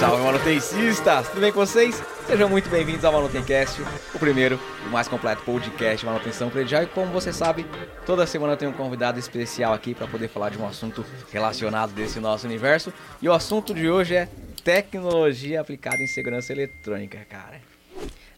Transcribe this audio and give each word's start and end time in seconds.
salve 0.00 0.22
manutencistas! 0.22 1.28
Tudo 1.28 1.42
bem 1.42 1.52
com 1.52 1.60
vocês? 1.60 2.02
Sejam 2.26 2.48
muito 2.48 2.70
bem-vindos 2.70 3.04
ao 3.04 3.12
Manutencast, 3.12 3.82
o 4.14 4.18
primeiro 4.18 4.58
e 4.86 4.88
mais 4.88 5.06
completo 5.06 5.42
podcast 5.42 5.98
de 5.98 6.06
manutenção 6.06 6.48
predial. 6.48 6.82
E 6.82 6.86
como 6.86 7.12
você 7.12 7.34
sabe, 7.34 7.66
toda 8.06 8.26
semana 8.26 8.56
tem 8.56 8.66
um 8.66 8.72
convidado 8.72 9.18
especial 9.18 9.74
aqui 9.74 9.94
para 9.94 10.06
poder 10.06 10.28
falar 10.28 10.48
de 10.48 10.56
um 10.56 10.66
assunto 10.66 11.04
relacionado 11.30 11.92
desse 11.92 12.18
nosso 12.18 12.46
universo. 12.46 12.90
E 13.20 13.28
o 13.28 13.32
assunto 13.34 13.74
de 13.74 13.90
hoje 13.90 14.14
é 14.14 14.26
tecnologia 14.64 15.60
aplicada 15.60 16.02
em 16.02 16.06
segurança 16.06 16.50
eletrônica, 16.50 17.18
cara. 17.28 17.60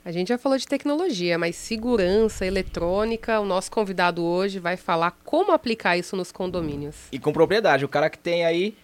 A 0.04 0.10
gente 0.10 0.30
já 0.30 0.38
falou 0.38 0.58
de 0.58 0.66
tecnologia, 0.66 1.38
mas 1.38 1.54
segurança 1.54 2.44
eletrônica, 2.44 3.38
o 3.38 3.44
nosso 3.44 3.70
convidado 3.70 4.24
hoje 4.24 4.58
vai 4.58 4.76
falar 4.76 5.12
como 5.24 5.52
aplicar 5.52 5.96
isso 5.96 6.16
nos 6.16 6.32
condomínios. 6.32 6.96
E 7.12 7.20
com 7.20 7.32
propriedade, 7.32 7.84
o 7.84 7.88
cara 7.88 8.10
que 8.10 8.18
tem 8.18 8.44
aí 8.44 8.74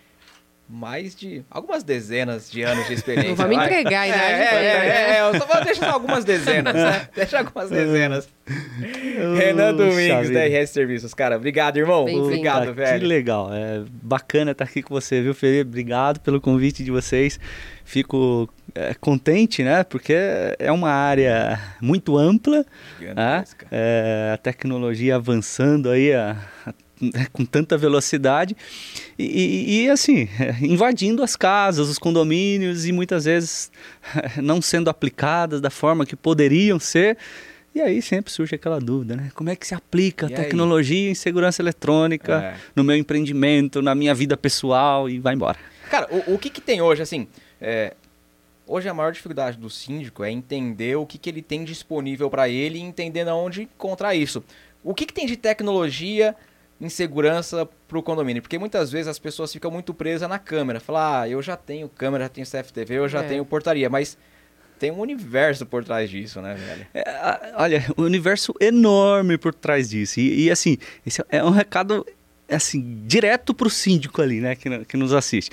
mais 0.68 1.16
de 1.16 1.42
algumas 1.50 1.82
dezenas 1.82 2.50
de 2.50 2.62
anos 2.62 2.86
de 2.86 2.92
experiência. 2.94 3.30
Não 3.30 3.36
vai 3.36 3.48
me 3.48 3.56
entregar, 3.56 4.06
é, 4.06 4.10
né? 4.10 4.16
é, 4.16 4.54
é, 4.54 5.16
é, 5.16 5.20
eu 5.22 5.38
só 5.38 5.46
vou 5.46 5.64
deixar 5.64 5.90
algumas 5.90 6.24
dezenas, 6.24 6.74
né? 6.74 7.08
Deixa 7.16 7.38
algumas 7.38 7.70
dezenas. 7.70 8.28
Renan 9.36 9.74
Domingos, 9.74 10.30
da 10.30 10.44
RS 10.44 10.70
Serviços. 10.70 11.14
Cara, 11.14 11.36
obrigado, 11.36 11.78
irmão. 11.78 12.04
Obrigado, 12.04 12.66
tá, 12.66 12.72
velho. 12.72 13.00
Que 13.00 13.06
legal. 13.06 13.50
É 13.52 13.82
bacana 14.02 14.52
estar 14.52 14.64
aqui 14.64 14.82
com 14.82 14.94
você, 14.94 15.22
viu, 15.22 15.34
Felipe? 15.34 15.68
Obrigado 15.68 16.20
pelo 16.20 16.40
convite 16.40 16.84
de 16.84 16.90
vocês. 16.90 17.40
Fico 17.84 18.48
é, 18.74 18.94
contente, 18.94 19.62
né? 19.62 19.82
Porque 19.84 20.14
é 20.58 20.70
uma 20.70 20.90
área 20.90 21.58
muito 21.80 22.18
ampla. 22.18 22.64
Né? 23.00 23.44
É, 23.70 24.32
a 24.34 24.36
tecnologia 24.36 25.16
avançando 25.16 25.90
aí 25.90 26.12
a, 26.12 26.36
a 26.66 26.72
com 27.32 27.44
tanta 27.44 27.76
velocidade 27.76 28.56
e, 29.18 29.84
e, 29.84 29.90
assim, 29.90 30.28
invadindo 30.60 31.22
as 31.22 31.36
casas, 31.36 31.88
os 31.88 31.98
condomínios 31.98 32.86
e 32.86 32.92
muitas 32.92 33.24
vezes 33.24 33.70
não 34.42 34.60
sendo 34.60 34.90
aplicadas 34.90 35.60
da 35.60 35.70
forma 35.70 36.06
que 36.06 36.16
poderiam 36.16 36.78
ser. 36.78 37.16
E 37.74 37.80
aí 37.80 38.02
sempre 38.02 38.32
surge 38.32 38.54
aquela 38.54 38.80
dúvida, 38.80 39.14
né? 39.14 39.30
Como 39.34 39.50
é 39.50 39.54
que 39.54 39.66
se 39.66 39.74
aplica 39.74 40.26
a 40.26 40.30
tecnologia 40.30 41.10
em 41.10 41.14
segurança 41.14 41.62
eletrônica 41.62 42.42
é. 42.42 42.56
no 42.74 42.82
meu 42.82 42.96
empreendimento, 42.96 43.80
na 43.80 43.94
minha 43.94 44.14
vida 44.14 44.36
pessoal 44.36 45.08
e 45.08 45.20
vai 45.20 45.34
embora. 45.34 45.58
Cara, 45.90 46.08
o, 46.10 46.34
o 46.34 46.38
que, 46.38 46.50
que 46.50 46.60
tem 46.60 46.80
hoje, 46.80 47.02
assim, 47.02 47.28
é, 47.60 47.94
hoje 48.66 48.88
a 48.88 48.94
maior 48.94 49.12
dificuldade 49.12 49.56
do 49.56 49.70
síndico 49.70 50.24
é 50.24 50.30
entender 50.30 50.96
o 50.96 51.06
que, 51.06 51.18
que 51.18 51.30
ele 51.30 51.42
tem 51.42 51.64
disponível 51.64 52.28
para 52.28 52.48
ele 52.48 52.78
e 52.78 52.82
entender 52.82 53.26
onde 53.28 53.62
encontrar 53.62 54.14
isso. 54.14 54.42
O 54.82 54.94
que, 54.94 55.06
que 55.06 55.12
tem 55.12 55.26
de 55.26 55.36
tecnologia 55.36 56.34
insegurança 56.80 57.68
para 57.86 57.98
o 57.98 58.02
condomínio. 58.02 58.42
Porque 58.42 58.58
muitas 58.58 58.90
vezes 58.90 59.08
as 59.08 59.18
pessoas 59.18 59.52
ficam 59.52 59.70
muito 59.70 59.92
presas 59.92 60.28
na 60.28 60.38
câmera. 60.38 60.80
Falar, 60.80 61.22
ah, 61.22 61.28
eu 61.28 61.42
já 61.42 61.56
tenho 61.56 61.88
câmera, 61.88 62.24
já 62.24 62.28
tenho 62.28 62.46
CFTV, 62.46 62.94
eu 62.94 63.08
já 63.08 63.22
é. 63.22 63.28
tenho 63.28 63.44
portaria. 63.44 63.88
Mas 63.90 64.16
tem 64.78 64.90
um 64.90 65.00
universo 65.00 65.66
por 65.66 65.84
trás 65.84 66.08
disso, 66.08 66.40
né, 66.40 66.54
velho? 66.54 66.86
É, 66.94 67.52
olha, 67.56 67.84
um 67.98 68.02
universo 68.02 68.54
enorme 68.60 69.36
por 69.36 69.52
trás 69.52 69.90
disso. 69.90 70.20
E, 70.20 70.44
e 70.44 70.50
assim, 70.50 70.78
esse 71.04 71.22
é 71.28 71.42
um 71.42 71.50
recado 71.50 72.06
assim, 72.48 73.02
direto 73.06 73.52
para 73.52 73.66
o 73.66 73.70
síndico 73.70 74.22
ali, 74.22 74.40
né, 74.40 74.54
que, 74.54 74.84
que 74.86 74.96
nos 74.96 75.12
assiste. 75.12 75.50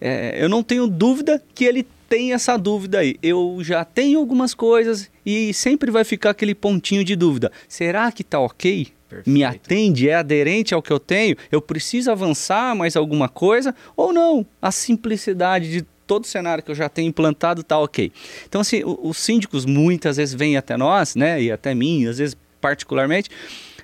É, 0.00 0.36
eu 0.42 0.48
não 0.48 0.62
tenho 0.62 0.86
dúvida 0.86 1.42
que 1.54 1.64
ele 1.64 1.86
tem 2.08 2.32
essa 2.32 2.56
dúvida 2.56 2.98
aí. 2.98 3.16
Eu 3.22 3.58
já 3.62 3.84
tenho 3.84 4.18
algumas 4.18 4.54
coisas 4.54 5.10
e 5.24 5.52
sempre 5.54 5.90
vai 5.90 6.04
ficar 6.04 6.30
aquele 6.30 6.54
pontinho 6.54 7.04
de 7.04 7.16
dúvida. 7.16 7.50
Será 7.68 8.12
que 8.12 8.22
tá 8.22 8.38
ok? 8.38 8.88
Perfeito. 9.08 9.30
me 9.30 9.44
atende, 9.44 10.08
é 10.08 10.14
aderente 10.16 10.74
ao 10.74 10.82
que 10.82 10.92
eu 10.92 10.98
tenho, 10.98 11.36
eu 11.50 11.62
preciso 11.62 12.10
avançar 12.10 12.74
mais 12.74 12.96
alguma 12.96 13.28
coisa 13.28 13.74
ou 13.96 14.12
não? 14.12 14.44
A 14.60 14.72
simplicidade 14.72 15.70
de 15.70 15.82
todo 16.06 16.24
o 16.24 16.26
cenário 16.26 16.62
que 16.62 16.70
eu 16.70 16.74
já 16.74 16.88
tenho 16.88 17.08
implantado 17.08 17.60
está 17.60 17.78
ok. 17.78 18.12
Então, 18.48 18.60
assim, 18.60 18.82
os 18.84 19.16
síndicos 19.18 19.64
muitas 19.64 20.16
vezes 20.16 20.34
vêm 20.34 20.56
até 20.56 20.76
nós, 20.76 21.14
né, 21.14 21.42
e 21.42 21.50
até 21.50 21.74
mim, 21.74 22.06
às 22.06 22.18
vezes 22.18 22.36
particularmente, 22.60 23.30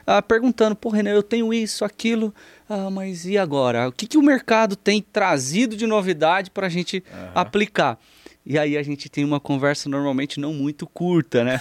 ah, 0.06 0.20
perguntando, 0.20 0.74
pô, 0.74 0.88
Renan, 0.88 1.10
eu 1.10 1.22
tenho 1.22 1.52
isso, 1.52 1.84
aquilo, 1.84 2.34
ah, 2.68 2.90
mas 2.90 3.24
e 3.26 3.38
agora? 3.38 3.88
O 3.88 3.92
que, 3.92 4.06
que 4.06 4.18
o 4.18 4.22
mercado 4.22 4.74
tem 4.74 5.00
trazido 5.00 5.76
de 5.76 5.86
novidade 5.86 6.50
para 6.50 6.66
a 6.66 6.70
gente 6.70 7.04
uhum. 7.12 7.28
aplicar? 7.34 7.98
E 8.44 8.58
aí 8.58 8.76
a 8.76 8.82
gente 8.82 9.08
tem 9.08 9.24
uma 9.24 9.38
conversa 9.38 9.88
normalmente 9.88 10.40
não 10.40 10.52
muito 10.52 10.86
curta, 10.86 11.44
né? 11.44 11.58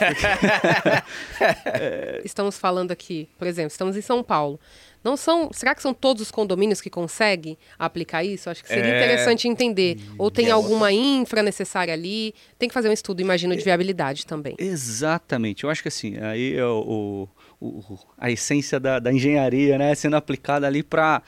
Estamos 2.26 2.58
falando 2.58 2.92
aqui, 2.92 3.30
por 3.38 3.46
exemplo, 3.46 3.72
estamos 3.72 3.96
em 3.96 4.02
São 4.02 4.24
Paulo. 4.24 4.60
Não 5.04 5.18
são. 5.18 5.52
Será 5.52 5.74
que 5.74 5.82
são 5.82 5.94
todos 5.94 6.22
os 6.22 6.32
condomínios 6.32 6.80
que 6.80 6.90
conseguem 6.90 7.58
aplicar 7.78 8.24
isso? 8.24 8.50
Acho 8.50 8.62
que 8.62 8.70
seria 8.70 8.94
é... 8.94 8.98
interessante 8.98 9.48
entender. 9.48 9.98
Ou 10.18 10.30
tem 10.30 10.48
é 10.48 10.52
alguma 10.52 10.92
infra 10.92 11.42
necessária 11.42 11.94
ali? 11.94 12.36
Tem 12.58 12.70
que 12.70 12.74
fazer 12.74 12.90
um 12.90 12.94
estudo, 12.94 13.20
imagino, 13.20 13.56
de 13.56 13.64
viabilidade 13.64 14.26
também. 14.26 14.56
Exatamente. 14.60 15.64
Eu 15.64 15.70
acho 15.70 15.82
que 15.82 15.88
assim, 15.88 16.18
aí 16.18 16.56
é 16.56 16.66
o, 16.66 17.28
o, 17.62 18.00
a 18.18 18.32
essência 18.32 18.80
da, 18.80 18.98
da, 18.98 19.14
engenharia 19.14 19.78
né, 19.78 19.94
sendo 19.94 20.16
aplicada 20.16 20.66
ali 20.66 20.82
para 20.82 21.22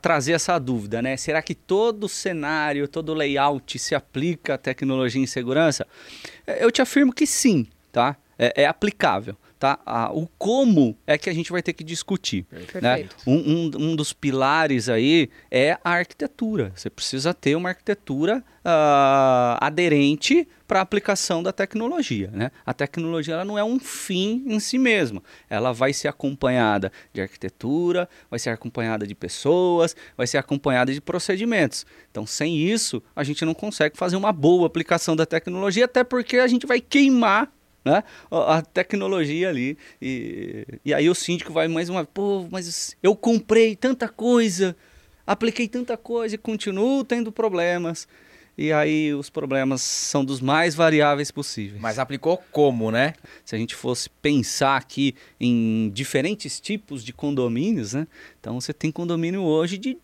trazer 0.00 0.32
essa 0.32 0.58
dúvida. 0.58 1.00
Né? 1.00 1.16
Será 1.16 1.40
que 1.40 1.54
todo 1.54 2.08
cenário, 2.08 2.86
todo 2.86 3.14
layout 3.14 3.78
se 3.78 3.94
aplica 3.94 4.54
à 4.54 4.58
tecnologia 4.58 5.22
em 5.22 5.26
segurança? 5.26 5.86
É, 6.46 6.62
eu 6.62 6.70
te 6.70 6.82
afirmo 6.82 7.12
que 7.12 7.26
sim, 7.26 7.66
tá? 7.90 8.16
é, 8.38 8.62
é 8.62 8.66
aplicável 8.66 9.36
tá? 9.58 9.78
Ah, 9.84 10.10
o 10.12 10.28
como 10.38 10.96
é 11.04 11.18
que 11.18 11.28
a 11.28 11.34
gente 11.34 11.50
vai 11.50 11.60
ter 11.60 11.72
que 11.72 11.82
discutir. 11.82 12.46
Né? 12.80 13.08
Um, 13.26 13.34
um, 13.34 13.70
um, 13.76 13.96
dos 13.96 14.12
pilares 14.12 14.88
aí 14.88 15.28
é 15.50 15.76
a 15.82 15.90
arquitetura. 15.90 16.72
Você 16.76 16.88
precisa 16.88 17.34
ter 17.34 17.56
uma 17.56 17.70
arquitetura 17.70 18.38
uh, 18.64 19.58
aderente 19.60 20.46
para 20.68 20.80
a 20.80 20.82
aplicação 20.82 21.42
da 21.42 21.50
tecnologia. 21.50 22.30
Né? 22.30 22.50
A 22.64 22.74
tecnologia 22.74 23.34
ela 23.34 23.44
não 23.44 23.58
é 23.58 23.64
um 23.64 23.80
fim 23.80 24.44
em 24.46 24.60
si 24.60 24.76
mesma. 24.76 25.22
Ela 25.48 25.72
vai 25.72 25.94
ser 25.94 26.08
acompanhada 26.08 26.92
de 27.12 27.22
arquitetura, 27.22 28.06
vai 28.30 28.38
ser 28.38 28.50
acompanhada 28.50 29.06
de 29.06 29.14
pessoas, 29.14 29.96
vai 30.14 30.26
ser 30.26 30.36
acompanhada 30.36 30.92
de 30.92 31.00
procedimentos. 31.00 31.86
Então, 32.10 32.26
sem 32.26 32.58
isso, 32.58 33.02
a 33.16 33.24
gente 33.24 33.44
não 33.46 33.54
consegue 33.54 33.96
fazer 33.96 34.16
uma 34.16 34.30
boa 34.30 34.66
aplicação 34.66 35.16
da 35.16 35.24
tecnologia, 35.24 35.86
até 35.86 36.04
porque 36.04 36.36
a 36.36 36.46
gente 36.46 36.66
vai 36.66 36.80
queimar 36.80 37.50
né? 37.84 38.04
A 38.30 38.60
tecnologia 38.60 39.48
ali. 39.48 39.78
E, 40.02 40.66
e 40.84 40.92
aí 40.92 41.08
o 41.08 41.14
síndico 41.14 41.52
vai 41.52 41.68
mais 41.68 41.88
uma 41.88 42.04
pô, 42.04 42.46
mas 42.50 42.94
eu 43.02 43.16
comprei 43.16 43.74
tanta 43.74 44.06
coisa, 44.08 44.76
apliquei 45.26 45.66
tanta 45.66 45.96
coisa 45.96 46.34
e 46.34 46.38
continuo 46.38 47.02
tendo 47.04 47.32
problemas. 47.32 48.06
E 48.58 48.72
aí 48.72 49.14
os 49.14 49.30
problemas 49.30 49.82
são 49.82 50.24
dos 50.24 50.40
mais 50.40 50.74
variáveis 50.74 51.30
possíveis. 51.30 51.80
Mas 51.80 51.96
aplicou 51.96 52.42
como, 52.50 52.90
né? 52.90 53.14
Se 53.44 53.54
a 53.54 53.58
gente 53.58 53.72
fosse 53.72 54.10
pensar 54.10 54.76
aqui 54.76 55.14
em 55.38 55.88
diferentes 55.90 56.58
tipos 56.58 57.04
de 57.04 57.12
condomínios, 57.12 57.92
né? 57.92 58.08
Então 58.40 58.60
você 58.60 58.72
tem 58.72 58.90
condomínio 58.90 59.42
hoje 59.42 59.78
de 59.78 59.96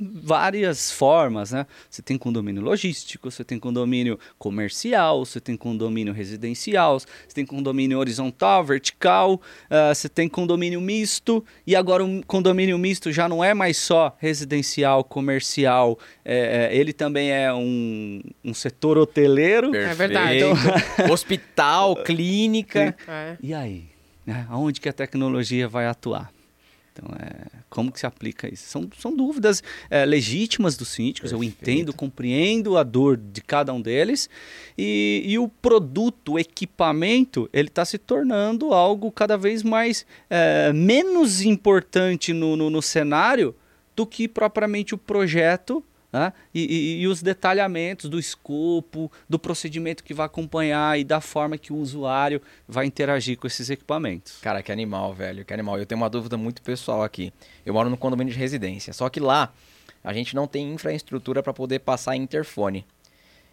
várias 0.00 0.90
formas, 0.90 1.52
né? 1.52 1.66
Você 1.88 2.02
tem 2.02 2.18
condomínio 2.18 2.62
logístico, 2.62 3.30
você 3.30 3.44
tem 3.44 3.58
condomínio 3.58 4.18
comercial, 4.38 5.24
você 5.24 5.40
tem 5.40 5.56
condomínio 5.56 6.12
residencial, 6.12 6.98
você 6.98 7.06
tem 7.34 7.46
condomínio 7.46 7.98
horizontal, 7.98 8.64
vertical, 8.64 9.34
uh, 9.34 9.94
você 9.94 10.08
tem 10.08 10.28
condomínio 10.28 10.80
misto 10.80 11.44
e 11.66 11.76
agora 11.76 12.04
o 12.04 12.24
condomínio 12.26 12.76
misto 12.78 13.12
já 13.12 13.28
não 13.28 13.44
é 13.44 13.54
mais 13.54 13.76
só 13.76 14.16
residencial, 14.18 15.04
comercial, 15.04 15.98
é, 16.24 16.70
é, 16.72 16.76
ele 16.76 16.92
também 16.92 17.30
é 17.30 17.52
um, 17.52 18.20
um 18.44 18.54
setor 18.54 18.98
hoteleiro. 18.98 19.70
Perfeito. 19.70 19.92
É 19.92 19.94
verdade. 19.94 20.36
Então... 20.38 20.52
Hospital, 21.12 21.96
clínica. 21.96 22.94
É. 23.12 23.36
E 23.42 23.52
aí? 23.52 23.84
Né? 24.24 24.46
Aonde 24.48 24.80
que 24.80 24.88
a 24.88 24.92
tecnologia 24.92 25.68
vai 25.68 25.86
atuar? 25.86 26.32
Então, 26.92 27.08
é, 27.18 27.46
como 27.70 27.90
que 27.90 27.98
se 27.98 28.06
aplica 28.06 28.52
isso? 28.52 28.64
São, 28.68 28.88
são 28.98 29.16
dúvidas 29.16 29.62
é, 29.88 30.04
legítimas 30.04 30.76
dos 30.76 30.88
síndicos, 30.88 31.30
Perfeito. 31.30 31.42
eu 31.42 31.72
entendo, 31.72 31.94
compreendo 31.94 32.76
a 32.76 32.82
dor 32.82 33.16
de 33.16 33.40
cada 33.40 33.72
um 33.72 33.80
deles, 33.80 34.28
e, 34.76 35.22
e 35.24 35.38
o 35.38 35.48
produto, 35.48 36.32
o 36.32 36.38
equipamento, 36.38 37.48
ele 37.52 37.68
está 37.68 37.84
se 37.84 37.96
tornando 37.96 38.74
algo 38.74 39.10
cada 39.10 39.38
vez 39.38 39.62
mais 39.62 40.04
é, 40.28 40.72
menos 40.72 41.40
importante 41.40 42.32
no, 42.32 42.56
no, 42.56 42.68
no 42.68 42.82
cenário 42.82 43.54
do 43.96 44.06
que 44.06 44.28
propriamente 44.28 44.94
o 44.94 44.98
projeto 44.98 45.82
né? 46.12 46.32
E, 46.54 46.60
e, 46.60 47.00
e, 47.00 47.06
os 47.08 47.22
detalhamentos 47.22 48.10
do 48.10 48.18
escopo, 48.18 49.10
do 49.28 49.38
procedimento 49.38 50.04
que 50.04 50.12
vai 50.12 50.26
acompanhar 50.26 50.98
e 50.98 51.04
da 51.04 51.20
forma 51.20 51.56
que 51.56 51.72
o 51.72 51.76
usuário 51.76 52.40
vai 52.68 52.84
interagir 52.84 53.38
com 53.38 53.46
esses 53.46 53.70
equipamentos. 53.70 54.38
Cara, 54.42 54.62
que 54.62 54.70
animal, 54.70 55.14
velho, 55.14 55.44
que 55.44 55.54
animal. 55.54 55.78
Eu 55.78 55.86
tenho 55.86 56.00
uma 56.00 56.10
dúvida 56.10 56.36
muito 56.36 56.60
pessoal 56.60 57.02
aqui. 57.02 57.32
Eu 57.64 57.72
moro 57.72 57.88
no 57.88 57.96
condomínio 57.96 58.32
de 58.32 58.38
residência, 58.38 58.92
só 58.92 59.08
que 59.08 59.18
lá 59.18 59.52
a 60.04 60.12
gente 60.12 60.36
não 60.36 60.46
tem 60.46 60.72
infraestrutura 60.72 61.42
para 61.42 61.54
poder 61.54 61.78
passar 61.78 62.14
interfone. 62.14 62.84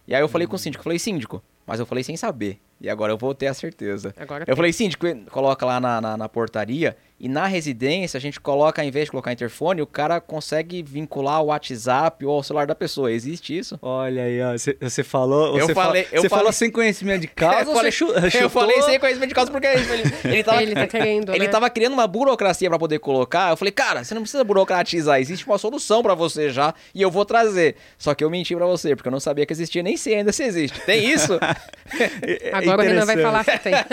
E 0.06 0.14
aí 0.14 0.22
eu 0.22 0.28
falei 0.28 0.48
com 0.48 0.56
o 0.56 0.60
síndico, 0.60 0.84
falei, 0.84 1.00
síndico, 1.00 1.42
mas 1.66 1.80
eu 1.80 1.86
falei 1.86 2.04
sem 2.04 2.18
saber. 2.18 2.60
E 2.82 2.90
agora 2.90 3.14
eu 3.14 3.18
vou 3.18 3.34
ter 3.36 3.48
a 3.48 3.54
certeza. 3.54 4.14
Agora 4.18 4.44
eu 4.44 4.48
tem. 4.48 4.56
falei, 4.56 4.74
síndico, 4.74 5.06
coloca 5.30 5.66
lá 5.66 5.80
na, 5.80 6.02
na, 6.02 6.18
na 6.18 6.28
portaria 6.28 6.98
e 7.20 7.28
na 7.28 7.46
residência 7.48 8.18
a 8.18 8.22
gente 8.22 8.40
coloca, 8.40 8.82
ao 8.82 8.88
invés 8.88 9.06
de 9.06 9.12
colocar 9.12 9.32
interfone, 9.34 9.82
o 9.82 9.88
cara 9.88 10.20
consegue 10.22 10.82
vincular 10.82 11.42
o 11.42 11.48
WhatsApp 11.48 12.26
ou 12.26 12.40
o 12.40 12.44
celular 12.44 12.66
da 12.66 12.76
pessoa. 12.76 13.12
Existe 13.12 13.58
isso? 13.58 13.78
Olha 13.82 14.24
aí, 14.24 14.42
ó, 14.42 14.54
você- 14.54 15.04
falou. 15.04 15.58
Eu 15.58 15.68
você 15.68 15.74
falei- 15.74 16.04
fala- 16.04 16.16
eu 16.16 16.22
você 16.22 16.30
falei- 16.30 16.40
falou 16.44 16.52
sem 16.54 16.72
conhecimento 16.72 17.22
de 17.22 17.28
causa. 17.28 17.60
eu 17.70 17.76
falei, 17.76 17.92
eu 18.42 18.50
falei 18.50 18.82
sem 18.84 19.00
conhecimento 19.00 19.30
de 19.30 19.36
causa 19.36 19.52
porque 19.52 19.68
ele, 19.68 19.86
ele 20.24 20.44
tava, 20.44 20.62
Ele 20.64 20.76
tá 20.76 20.88
querendo, 20.88 21.34
ele 21.36 21.46
né? 21.46 21.52
tava 21.52 21.70
criando 21.70 21.94
uma 21.94 22.08
burocracia 22.08 22.70
pra 22.70 22.80
poder 22.80 23.00
colocar. 23.00 23.50
Eu 23.52 23.58
falei, 23.58 23.72
cara, 23.72 24.04
você 24.04 24.14
não 24.14 24.22
precisa 24.22 24.44
burocratizar, 24.44 25.20
existe 25.20 25.46
uma 25.46 25.58
solução 25.58 26.02
pra 26.02 26.14
você 26.14 26.50
já 26.50 26.74
e 26.94 27.02
eu 27.02 27.12
vou 27.12 27.26
trazer. 27.26 27.76
Só 27.98 28.14
que 28.14 28.24
eu 28.24 28.30
menti 28.30 28.56
pra 28.56 28.66
você, 28.66 28.96
porque 28.96 29.08
eu 29.08 29.12
não 29.12 29.20
sabia 29.20 29.46
que 29.46 29.54
existia, 29.54 29.84
nem 29.84 29.98
sei 29.98 30.16
ainda 30.16 30.32
se 30.32 30.44
existe. 30.44 30.80
Tem 30.82 31.10
isso? 31.12 31.34
É- 32.22 32.50
é 32.50 32.54
Agora 32.56 32.82
o 32.82 32.86
Renan 32.86 33.06
vai 33.06 33.18
falar 33.18 33.44
se 33.44 33.58
tem. 33.60 33.74
é, 33.74 33.84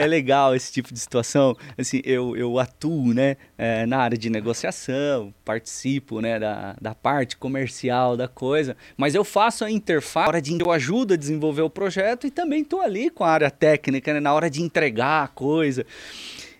é- 0.00 0.02
é 0.02 0.06
legal 0.06 0.54
esse 0.54 0.72
tipo 0.72 0.92
de 0.92 0.98
situação. 0.98 1.56
Assim, 1.76 2.00
eu, 2.04 2.31
eu 2.36 2.58
atuo 2.58 3.12
né, 3.12 3.36
é, 3.56 3.86
na 3.86 3.98
área 3.98 4.16
de 4.16 4.28
negociação, 4.28 5.32
participo 5.44 6.20
né, 6.20 6.38
da, 6.38 6.76
da 6.80 6.94
parte 6.94 7.36
comercial 7.36 8.16
da 8.16 8.28
coisa, 8.28 8.76
mas 8.96 9.14
eu 9.14 9.24
faço 9.24 9.64
a 9.64 9.70
interface 9.70 10.22
na 10.22 10.28
hora 10.28 10.42
de 10.42 10.60
eu 10.60 10.70
ajudo 10.70 11.14
a 11.14 11.16
desenvolver 11.16 11.62
o 11.62 11.70
projeto 11.70 12.26
e 12.26 12.30
também 12.30 12.62
estou 12.62 12.80
ali 12.80 13.10
com 13.10 13.24
a 13.24 13.30
área 13.30 13.50
técnica, 13.50 14.12
né, 14.12 14.20
na 14.20 14.32
hora 14.32 14.48
de 14.48 14.62
entregar 14.62 15.24
a 15.24 15.28
coisa. 15.28 15.84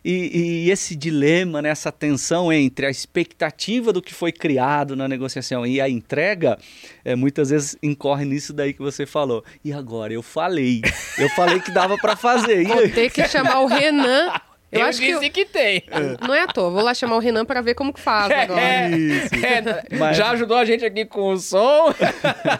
E, 0.04 0.64
e 0.66 0.70
esse 0.70 0.96
dilema, 0.96 1.62
né, 1.62 1.68
essa 1.68 1.92
tensão 1.92 2.52
entre 2.52 2.86
a 2.86 2.90
expectativa 2.90 3.92
do 3.92 4.02
que 4.02 4.12
foi 4.12 4.32
criado 4.32 4.96
na 4.96 5.06
negociação 5.06 5.64
e 5.64 5.80
a 5.80 5.88
entrega, 5.88 6.58
é, 7.04 7.14
muitas 7.14 7.50
vezes 7.50 7.76
incorre 7.82 8.24
nisso 8.24 8.52
daí 8.52 8.72
que 8.72 8.82
você 8.82 9.06
falou. 9.06 9.44
E 9.64 9.72
agora? 9.72 10.12
Eu 10.12 10.22
falei. 10.22 10.82
Eu 11.16 11.28
falei 11.30 11.60
que 11.60 11.70
dava 11.70 11.96
para 11.96 12.16
fazer. 12.16 12.64
Vou 12.66 12.88
ter 12.88 13.10
que 13.10 13.26
chamar 13.28 13.60
o 13.60 13.66
Renan. 13.66 14.32
Eu, 14.72 14.86
acho 14.86 14.98
que. 15.00 15.12
disse 15.12 15.28
que, 15.30 15.44
tem. 15.44 15.84
Não 16.26 16.34
é 16.34 16.42
à 16.44 16.46
toa, 16.46 16.70
vou 16.70 16.82
lá 16.82 16.94
chamar 16.94 17.16
o 17.16 17.18
Renan 17.18 17.44
pra 17.44 17.60
ver 17.60 17.74
como 17.74 17.92
que 17.92 18.00
faz 18.00 18.30
agora. 18.32 18.60
É, 18.60 18.88
Isso. 18.90 19.34
é, 19.34 19.96
Mas- 19.98 20.16
Já 20.16 20.30
ajudou 20.30 20.56
a 20.56 20.64
gente 20.64 20.82
aqui 20.84 21.04
com 21.04 21.32
o 21.32 21.36
som. 21.38 21.92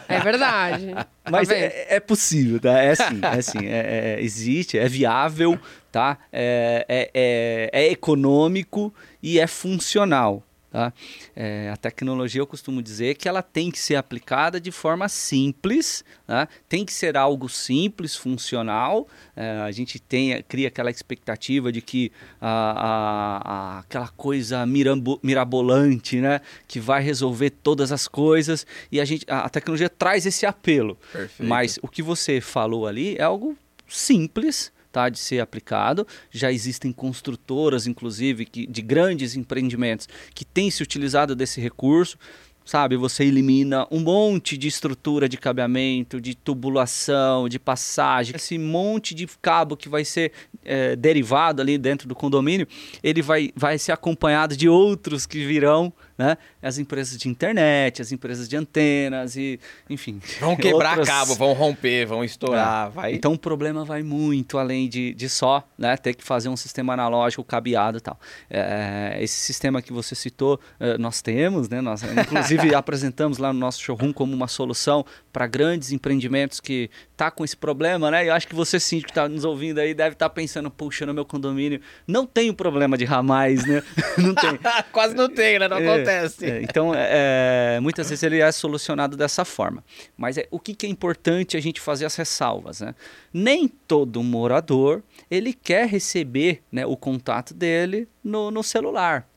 É 0.08 0.20
verdade. 0.20 0.94
Mas 1.30 1.48
tá 1.48 1.54
é, 1.54 1.86
é 1.88 2.00
possível, 2.00 2.60
tá? 2.60 2.78
É 2.82 2.90
assim, 2.90 3.20
é 3.22 3.38
assim, 3.38 3.66
é- 3.66 4.16
é- 4.18 4.22
existe, 4.22 4.76
é 4.78 4.86
viável, 4.88 5.58
tá? 5.90 6.18
É, 6.32 6.84
é- 6.88 7.10
é- 7.14 7.70
é 7.86 7.90
econômico 7.92 8.92
e 9.22 9.38
é 9.40 9.46
funcional. 9.46 10.42
Tá? 10.72 10.90
É, 11.36 11.68
a 11.70 11.76
tecnologia, 11.76 12.40
eu 12.40 12.46
costumo 12.46 12.80
dizer 12.82 13.14
que 13.16 13.28
ela 13.28 13.42
tem 13.42 13.70
que 13.70 13.78
ser 13.78 13.94
aplicada 13.96 14.58
de 14.58 14.72
forma 14.72 15.06
simples, 15.06 16.02
tá? 16.26 16.48
tem 16.66 16.82
que 16.82 16.92
ser 16.94 17.14
algo 17.14 17.46
simples, 17.46 18.16
funcional. 18.16 19.06
É, 19.36 19.58
a 19.60 19.70
gente 19.70 19.98
tem, 19.98 20.42
cria 20.44 20.68
aquela 20.68 20.90
expectativa 20.90 21.70
de 21.70 21.82
que 21.82 22.10
a, 22.40 22.48
a- 22.48 23.42
a- 23.44 23.78
aquela 23.80 24.08
coisa 24.08 24.64
mirambo- 24.64 25.20
mirabolante, 25.22 26.16
né? 26.22 26.40
que 26.66 26.80
vai 26.80 27.02
resolver 27.02 27.50
todas 27.50 27.92
as 27.92 28.08
coisas, 28.08 28.66
e 28.90 28.98
a, 28.98 29.04
gente, 29.04 29.26
a, 29.28 29.40
a 29.40 29.48
tecnologia 29.50 29.90
traz 29.90 30.24
esse 30.24 30.46
apelo. 30.46 30.96
Perfeito. 31.12 31.46
Mas 31.46 31.78
o 31.82 31.88
que 31.88 32.02
você 32.02 32.40
falou 32.40 32.86
ali 32.86 33.14
é 33.18 33.22
algo 33.22 33.54
simples 33.86 34.72
tá, 34.92 35.08
de 35.08 35.18
ser 35.18 35.40
aplicado. 35.40 36.06
Já 36.30 36.52
existem 36.52 36.92
construtoras, 36.92 37.86
inclusive, 37.86 38.44
que, 38.44 38.66
de 38.66 38.82
grandes 38.82 39.34
empreendimentos 39.34 40.08
que 40.34 40.44
têm 40.44 40.70
se 40.70 40.82
utilizado 40.82 41.34
desse 41.34 41.60
recurso. 41.60 42.18
Sabe, 42.64 42.96
você 42.96 43.24
elimina 43.24 43.88
um 43.90 43.98
monte 43.98 44.56
de 44.56 44.68
estrutura 44.68 45.28
de 45.28 45.36
cabeamento, 45.36 46.20
de 46.20 46.32
tubulação, 46.36 47.48
de 47.48 47.58
passagem, 47.58 48.36
esse 48.36 48.56
monte 48.56 49.16
de 49.16 49.26
cabo 49.40 49.76
que 49.76 49.88
vai 49.88 50.04
ser 50.04 50.30
eh, 50.64 50.94
derivado 50.94 51.60
ali 51.60 51.76
dentro 51.76 52.06
do 52.06 52.14
condomínio, 52.14 52.68
ele 53.02 53.20
vai, 53.20 53.50
vai 53.56 53.78
ser 53.78 53.90
acompanhado 53.90 54.56
de 54.56 54.68
outros 54.68 55.26
que 55.26 55.44
virão, 55.44 55.92
né? 56.22 56.36
As 56.62 56.78
empresas 56.78 57.18
de 57.18 57.28
internet, 57.28 58.00
as 58.00 58.12
empresas 58.12 58.48
de 58.48 58.56
antenas 58.56 59.36
e, 59.36 59.58
enfim. 59.90 60.20
Vão 60.40 60.54
quebrar 60.56 60.98
outras- 60.98 61.08
cabo, 61.08 61.34
vão 61.34 61.52
romper, 61.52 62.06
vão 62.06 62.22
estourar. 62.24 62.90
Vai. 62.90 63.14
então 63.14 63.32
o 63.32 63.38
problema 63.38 63.84
vai 63.84 64.02
muito 64.02 64.58
além 64.58 64.88
de, 64.88 65.12
de 65.14 65.28
só 65.28 65.66
né, 65.76 65.96
ter 65.96 66.14
que 66.14 66.22
fazer 66.24 66.48
um 66.48 66.56
sistema 66.56 66.92
analógico 66.92 67.42
cabeado 67.44 67.98
e 67.98 68.00
tal. 68.00 68.18
É, 68.48 69.16
esse 69.20 69.34
sistema 69.40 69.80
que 69.82 69.92
você 69.92 70.14
citou, 70.14 70.60
é, 70.78 70.96
nós 70.98 71.20
temos, 71.22 71.68
né? 71.68 71.80
Nós 71.80 72.02
inclusive 72.02 72.72
apresentamos 72.74 73.38
lá 73.38 73.52
no 73.52 73.58
nosso 73.58 73.80
showroom 73.82 74.12
como 74.12 74.32
uma 74.34 74.48
solução 74.48 75.04
para 75.32 75.46
grandes 75.46 75.90
empreendimentos 75.92 76.60
que 76.60 76.90
tá 77.16 77.30
com 77.30 77.44
esse 77.44 77.56
problema, 77.56 78.10
né? 78.10 78.24
E 78.24 78.28
eu 78.28 78.34
acho 78.34 78.46
que 78.46 78.54
você 78.54 78.78
sim 78.78 79.00
que 79.00 79.10
está 79.10 79.28
nos 79.28 79.44
ouvindo 79.44 79.78
aí 79.78 79.94
deve 79.94 80.14
estar 80.14 80.28
pensando, 80.30 80.70
puxa, 80.70 81.06
no 81.06 81.14
meu 81.14 81.24
condomínio 81.24 81.80
não 82.06 82.26
tem 82.26 82.50
o 82.50 82.54
problema 82.54 82.96
de 82.98 83.04
ramais, 83.04 83.64
né? 83.66 83.82
não 84.18 84.34
tem. 84.34 84.58
Quase 84.92 85.14
não 85.14 85.28
tem, 85.28 85.58
né? 85.58 85.68
Não 85.68 85.78
É, 85.78 85.86
acontece. 85.94 86.11
É, 86.42 86.62
então, 86.62 86.92
é, 86.94 87.78
muitas 87.80 88.08
vezes 88.08 88.22
ele 88.22 88.40
é 88.40 88.50
solucionado 88.52 89.16
dessa 89.16 89.44
forma. 89.44 89.82
Mas 90.16 90.38
é, 90.38 90.46
o 90.50 90.58
que, 90.58 90.74
que 90.74 90.86
é 90.86 90.88
importante 90.88 91.56
a 91.56 91.60
gente 91.60 91.80
fazer 91.80 92.04
as 92.04 92.14
ressalvas? 92.16 92.80
Né? 92.80 92.94
Nem 93.32 93.68
todo 93.68 94.22
morador 94.22 95.02
ele 95.30 95.52
quer 95.52 95.86
receber 95.88 96.62
né, 96.70 96.84
o 96.86 96.96
contato 96.96 97.54
dele 97.54 98.08
no, 98.22 98.50
no 98.50 98.62
celular. 98.62 99.28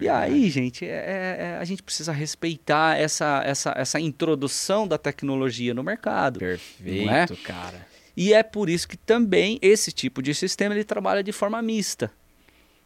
E 0.00 0.08
aí, 0.08 0.48
gente, 0.48 0.86
é- 0.86 1.36
é- 1.38 1.58
a 1.60 1.64
gente 1.64 1.82
precisa 1.82 2.12
respeitar 2.12 2.98
essa, 2.98 3.42
essa, 3.44 3.74
essa 3.76 4.00
introdução 4.00 4.88
da 4.88 4.96
tecnologia 4.96 5.74
no 5.74 5.82
mercado. 5.82 6.38
Perfeito, 6.38 7.06
Não 7.06 7.12
é? 7.14 7.26
cara. 7.44 7.86
E 8.16 8.32
é 8.32 8.42
por 8.42 8.68
isso 8.68 8.88
que 8.88 8.96
também 8.96 9.58
esse 9.62 9.92
tipo 9.92 10.22
de 10.22 10.34
sistema 10.34 10.74
ele 10.74 10.84
trabalha 10.84 11.22
de 11.22 11.32
forma 11.32 11.60
mista. 11.62 12.10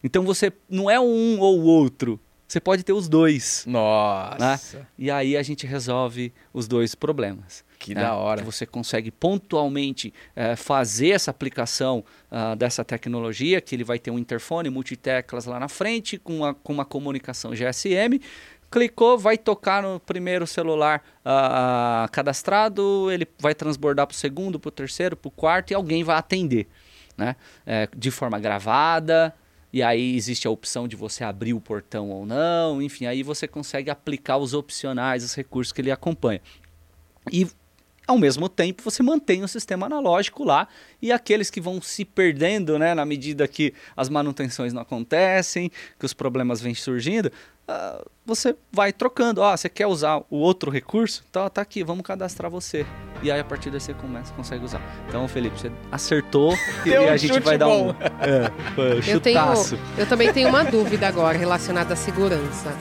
Então 0.02 0.24
você 0.24 0.52
não 0.68 0.90
é 0.90 1.00
um 1.00 1.40
ou 1.40 1.62
outro, 1.62 2.20
você 2.46 2.60
pode 2.60 2.84
ter 2.84 2.92
os 2.92 3.08
dois. 3.08 3.64
Nossa, 3.66 4.86
E 4.96 5.10
aí 5.10 5.36
a 5.36 5.42
gente 5.42 5.66
resolve 5.66 6.32
os 6.52 6.68
dois 6.68 6.94
problemas. 6.94 7.64
que 7.78 7.94
né? 7.94 8.02
da 8.02 8.14
hora. 8.14 8.40
Que 8.40 8.46
você 8.46 8.64
consegue 8.64 9.10
pontualmente 9.10 10.14
eh, 10.34 10.54
fazer 10.54 11.10
essa 11.10 11.30
aplicação 11.30 12.04
ah, 12.30 12.54
dessa 12.54 12.84
tecnologia, 12.84 13.60
que 13.60 13.74
ele 13.74 13.84
vai 13.84 13.98
ter 13.98 14.10
um 14.10 14.18
interfone 14.18 14.70
multiteclas 14.70 15.44
lá 15.44 15.58
na 15.58 15.68
frente, 15.68 16.18
com 16.18 16.36
uma, 16.36 16.54
com 16.54 16.72
uma 16.72 16.84
comunicação 16.84 17.50
GSM. 17.52 18.20
Clicou, 18.70 19.18
vai 19.18 19.36
tocar 19.36 19.82
no 19.82 19.98
primeiro 20.00 20.46
celular 20.46 21.02
ah, 21.24 22.08
cadastrado, 22.12 23.10
ele 23.10 23.26
vai 23.38 23.54
transbordar 23.54 24.06
para 24.06 24.14
o 24.14 24.16
segundo, 24.16 24.58
para 24.58 24.68
o 24.68 24.72
terceiro, 24.72 25.16
para 25.16 25.28
o 25.28 25.32
quarto 25.32 25.72
e 25.72 25.74
alguém 25.74 26.04
vai 26.04 26.16
atender. 26.16 26.68
Né? 27.16 27.34
Eh, 27.66 27.88
de 27.96 28.10
forma 28.10 28.38
gravada, 28.38 29.34
e 29.76 29.82
aí 29.82 30.16
existe 30.16 30.48
a 30.48 30.50
opção 30.50 30.88
de 30.88 30.96
você 30.96 31.22
abrir 31.22 31.52
o 31.52 31.60
portão 31.60 32.08
ou 32.08 32.24
não, 32.24 32.80
enfim, 32.80 33.04
aí 33.04 33.22
você 33.22 33.46
consegue 33.46 33.90
aplicar 33.90 34.38
os 34.38 34.54
opcionais, 34.54 35.22
os 35.22 35.34
recursos 35.34 35.70
que 35.70 35.82
ele 35.82 35.90
acompanha. 35.90 36.40
E 37.30 37.46
ao 38.06 38.18
mesmo 38.18 38.48
tempo 38.48 38.82
você 38.82 39.02
mantém 39.02 39.42
o 39.42 39.48
sistema 39.48 39.86
analógico 39.86 40.44
lá 40.44 40.68
e 41.02 41.10
aqueles 41.10 41.50
que 41.50 41.60
vão 41.60 41.80
se 41.80 42.04
perdendo, 42.04 42.78
né, 42.78 42.94
na 42.94 43.04
medida 43.04 43.46
que 43.48 43.74
as 43.96 44.08
manutenções 44.08 44.72
não 44.72 44.82
acontecem, 44.82 45.70
que 45.98 46.06
os 46.06 46.14
problemas 46.14 46.60
vêm 46.60 46.74
surgindo, 46.74 47.30
ah, 47.68 48.04
você 48.24 48.54
vai 48.72 48.92
trocando. 48.92 49.42
Ah, 49.42 49.56
você 49.56 49.68
quer 49.68 49.86
usar 49.86 50.22
o 50.30 50.36
outro 50.36 50.70
recurso? 50.70 51.24
Tá, 51.32 51.48
tá 51.50 51.60
aqui, 51.60 51.82
vamos 51.82 52.04
cadastrar 52.04 52.50
você. 52.50 52.86
E 53.22 53.30
aí 53.30 53.40
a 53.40 53.44
partir 53.44 53.70
daí 53.70 53.80
você 53.80 53.92
começa, 53.94 54.32
consegue 54.34 54.64
usar. 54.64 54.80
Então, 55.08 55.26
Felipe, 55.26 55.58
você 55.58 55.72
acertou 55.90 56.54
e 56.84 56.96
um 56.98 57.08
a 57.08 57.16
gente 57.16 57.40
vai 57.40 57.58
dar 57.58 57.68
um, 57.68 57.92
bom. 57.92 57.96
é, 58.20 58.80
um 58.80 58.84
Eu, 59.10 59.20
tenho, 59.20 59.38
chutaço. 59.38 59.78
eu 59.98 60.06
também 60.06 60.32
tenho 60.32 60.48
uma 60.48 60.64
dúvida 60.64 61.08
agora 61.08 61.36
relacionada 61.36 61.94
à 61.94 61.96
segurança. 61.96 62.72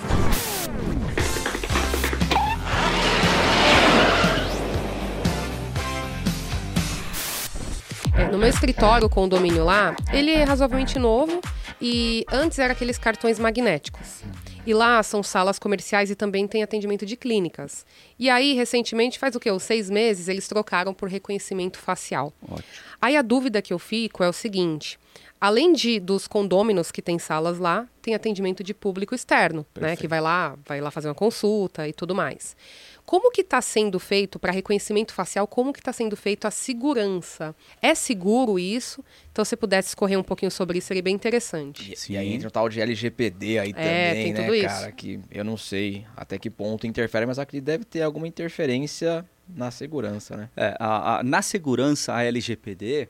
No 8.36 8.40
meu 8.40 8.50
escritório, 8.50 9.08
o 9.08 9.10
condomínio 9.10 9.64
lá, 9.64 9.96
ele 10.12 10.30
é 10.30 10.44
razoavelmente 10.44 11.00
novo 11.00 11.40
e 11.82 12.26
antes 12.30 12.60
era 12.60 12.74
aqueles 12.74 12.98
cartões 12.98 13.40
magnéticos. 13.40 14.24
E 14.68 14.74
lá 14.74 15.02
são 15.04 15.24
salas 15.24 15.58
comerciais 15.58 16.12
e 16.12 16.16
também 16.16 16.46
tem 16.46 16.62
atendimento 16.62 17.06
de 17.06 17.16
clínicas. 17.16 17.86
E 18.20 18.30
aí, 18.30 18.54
recentemente, 18.54 19.18
faz 19.18 19.38
o 19.38 19.40
quê? 19.40 19.50
Uns 19.50 19.64
seis 19.64 19.90
meses, 19.90 20.28
eles 20.28 20.50
trocaram 20.50 20.94
por 20.94 21.08
reconhecimento 21.08 21.78
facial. 21.78 22.34
Ótimo. 22.42 22.66
Aí 23.02 23.16
a 23.16 23.22
dúvida 23.22 23.62
que 23.62 23.72
eu 23.72 23.80
fico 23.80 24.22
é 24.22 24.28
o 24.28 24.34
seguinte: 24.34 25.00
além 25.40 25.72
de 25.72 25.98
dos 25.98 26.28
condôminos 26.28 26.92
que 26.92 27.02
tem 27.02 27.18
salas 27.18 27.58
lá, 27.58 27.88
tem 28.02 28.16
atendimento 28.16 28.64
de 28.64 28.74
público 28.74 29.16
externo, 29.16 29.66
né? 29.80 29.96
Que 29.96 30.10
vai 30.10 30.20
lá, 30.20 30.58
vai 30.66 30.82
lá 30.82 30.92
fazer 30.92 31.08
uma 31.08 31.16
consulta 31.16 31.88
e 31.88 31.94
tudo 31.94 32.14
mais. 32.14 32.58
Como 33.06 33.32
que 33.32 33.42
está 33.42 33.62
sendo 33.62 34.00
feito 34.00 34.40
para 34.40 34.52
reconhecimento 34.52 35.14
facial? 35.14 35.46
Como 35.48 35.72
que 35.72 35.80
está 35.80 35.94
sendo 35.94 36.18
feito 36.18 36.46
a 36.48 36.52
segurança? 36.52 37.56
É 37.82 37.94
seguro 37.94 38.58
isso? 38.58 39.04
Então, 39.32 39.46
se 39.46 39.56
pudesse 39.56 39.90
escorrer 39.90 40.18
um 40.20 40.24
pouquinho 40.24 40.50
sobre 40.50 40.80
isso, 40.80 40.88
seria 40.88 41.04
bem 41.04 41.14
interessante. 41.14 41.94
E, 42.10 42.14
e 42.14 42.18
aí 42.18 42.34
entra 42.34 42.48
o 42.48 42.52
tal 42.52 42.68
de 42.68 42.82
LGPD 42.82 43.60
aí 43.60 43.70
É, 43.70 43.74
também, 43.74 44.24
tem 44.24 44.34
né, 44.34 44.42
tudo 44.42 44.56
isso. 44.56 44.66
cara? 44.68 44.92
Que 44.92 45.20
eu 45.30 45.44
não 45.44 45.56
sei 45.58 46.06
até 46.18 46.40
que 46.40 46.50
ponto 46.50 46.88
interfere, 46.88 47.26
mas 47.26 47.38
aqui 47.38 47.62
deve 47.62 47.86
ter 47.86 48.02
alguma 48.02 48.28
interferência 48.28 49.24
na 49.48 49.70
segurança, 49.70 50.36
né? 50.36 50.50
É, 50.58 50.76
a, 50.80 51.20
a, 51.20 51.24
na 51.24 51.42
segurança, 51.44 52.14
a 52.14 52.24
LGPD, 52.24 53.08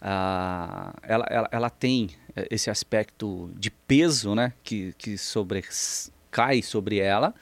a, 0.00 0.94
ela, 1.02 1.26
ela, 1.28 1.48
ela 1.52 1.70
tem 1.70 2.10
esse 2.50 2.70
aspecto 2.70 3.50
de 3.56 3.70
peso 3.70 4.34
né, 4.34 4.52
que, 4.62 4.92
que 4.98 5.16
sobre, 5.16 5.62
cai 6.34 6.62
sobre 6.62 6.98
ela, 6.98 7.32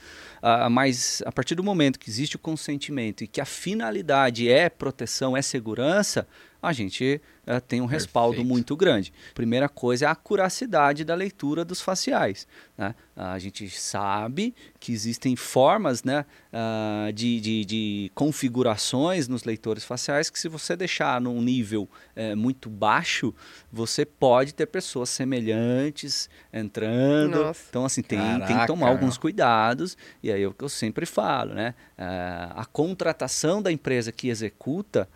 uh, 0.42 0.68
mas 0.68 1.22
a 1.24 1.32
partir 1.32 1.54
do 1.54 1.64
momento 1.64 1.98
que 1.98 2.10
existe 2.10 2.36
o 2.36 2.38
consentimento 2.38 3.24
e 3.24 3.26
que 3.26 3.40
a 3.40 3.46
finalidade 3.46 4.50
é 4.50 4.68
proteção, 4.68 5.34
é 5.34 5.40
segurança, 5.40 6.28
a 6.62 6.72
gente 6.72 7.20
uh, 7.44 7.60
tem 7.60 7.80
um 7.80 7.86
respaldo 7.86 8.36
Perfeito. 8.36 8.48
muito 8.48 8.76
grande. 8.76 9.12
Primeira 9.34 9.68
coisa 9.68 10.06
é 10.06 10.08
a 10.08 10.14
curacidade 10.14 11.04
da 11.04 11.14
leitura 11.14 11.64
dos 11.64 11.80
faciais. 11.80 12.46
Né? 12.78 12.94
A 13.16 13.36
gente 13.40 13.68
sabe 13.68 14.54
que 14.78 14.92
existem 14.92 15.34
formas 15.34 16.04
né, 16.04 16.24
uh, 16.52 17.12
de, 17.12 17.40
de, 17.40 17.64
de, 17.64 18.12
configurações 18.14 19.26
nos 19.26 19.42
leitores 19.42 19.84
faciais 19.84 20.30
que, 20.30 20.38
se 20.38 20.48
você 20.48 20.76
deixar 20.76 21.20
num 21.20 21.42
nível 21.42 21.88
uh, 22.16 22.36
muito 22.36 22.70
baixo, 22.70 23.34
você 23.70 24.04
pode 24.04 24.54
ter 24.54 24.66
pessoas 24.66 25.10
semelhantes 25.10 26.30
entrando. 26.52 27.44
Nossa. 27.44 27.64
Então, 27.68 27.84
assim, 27.84 28.02
tem, 28.02 28.20
tem 28.46 28.56
que 28.56 28.66
tomar 28.68 28.88
alguns 28.88 29.18
cuidados. 29.18 29.96
E 30.22 30.30
aí 30.30 30.42
é 30.42 30.46
o 30.46 30.54
que 30.54 30.62
eu 30.62 30.68
sempre 30.68 31.06
falo, 31.06 31.54
né? 31.54 31.74
Uh, 31.98 32.52
a 32.60 32.64
contratação 32.64 33.60
da 33.60 33.72
empresa 33.72 34.12
que 34.12 34.28
executa 34.28 35.08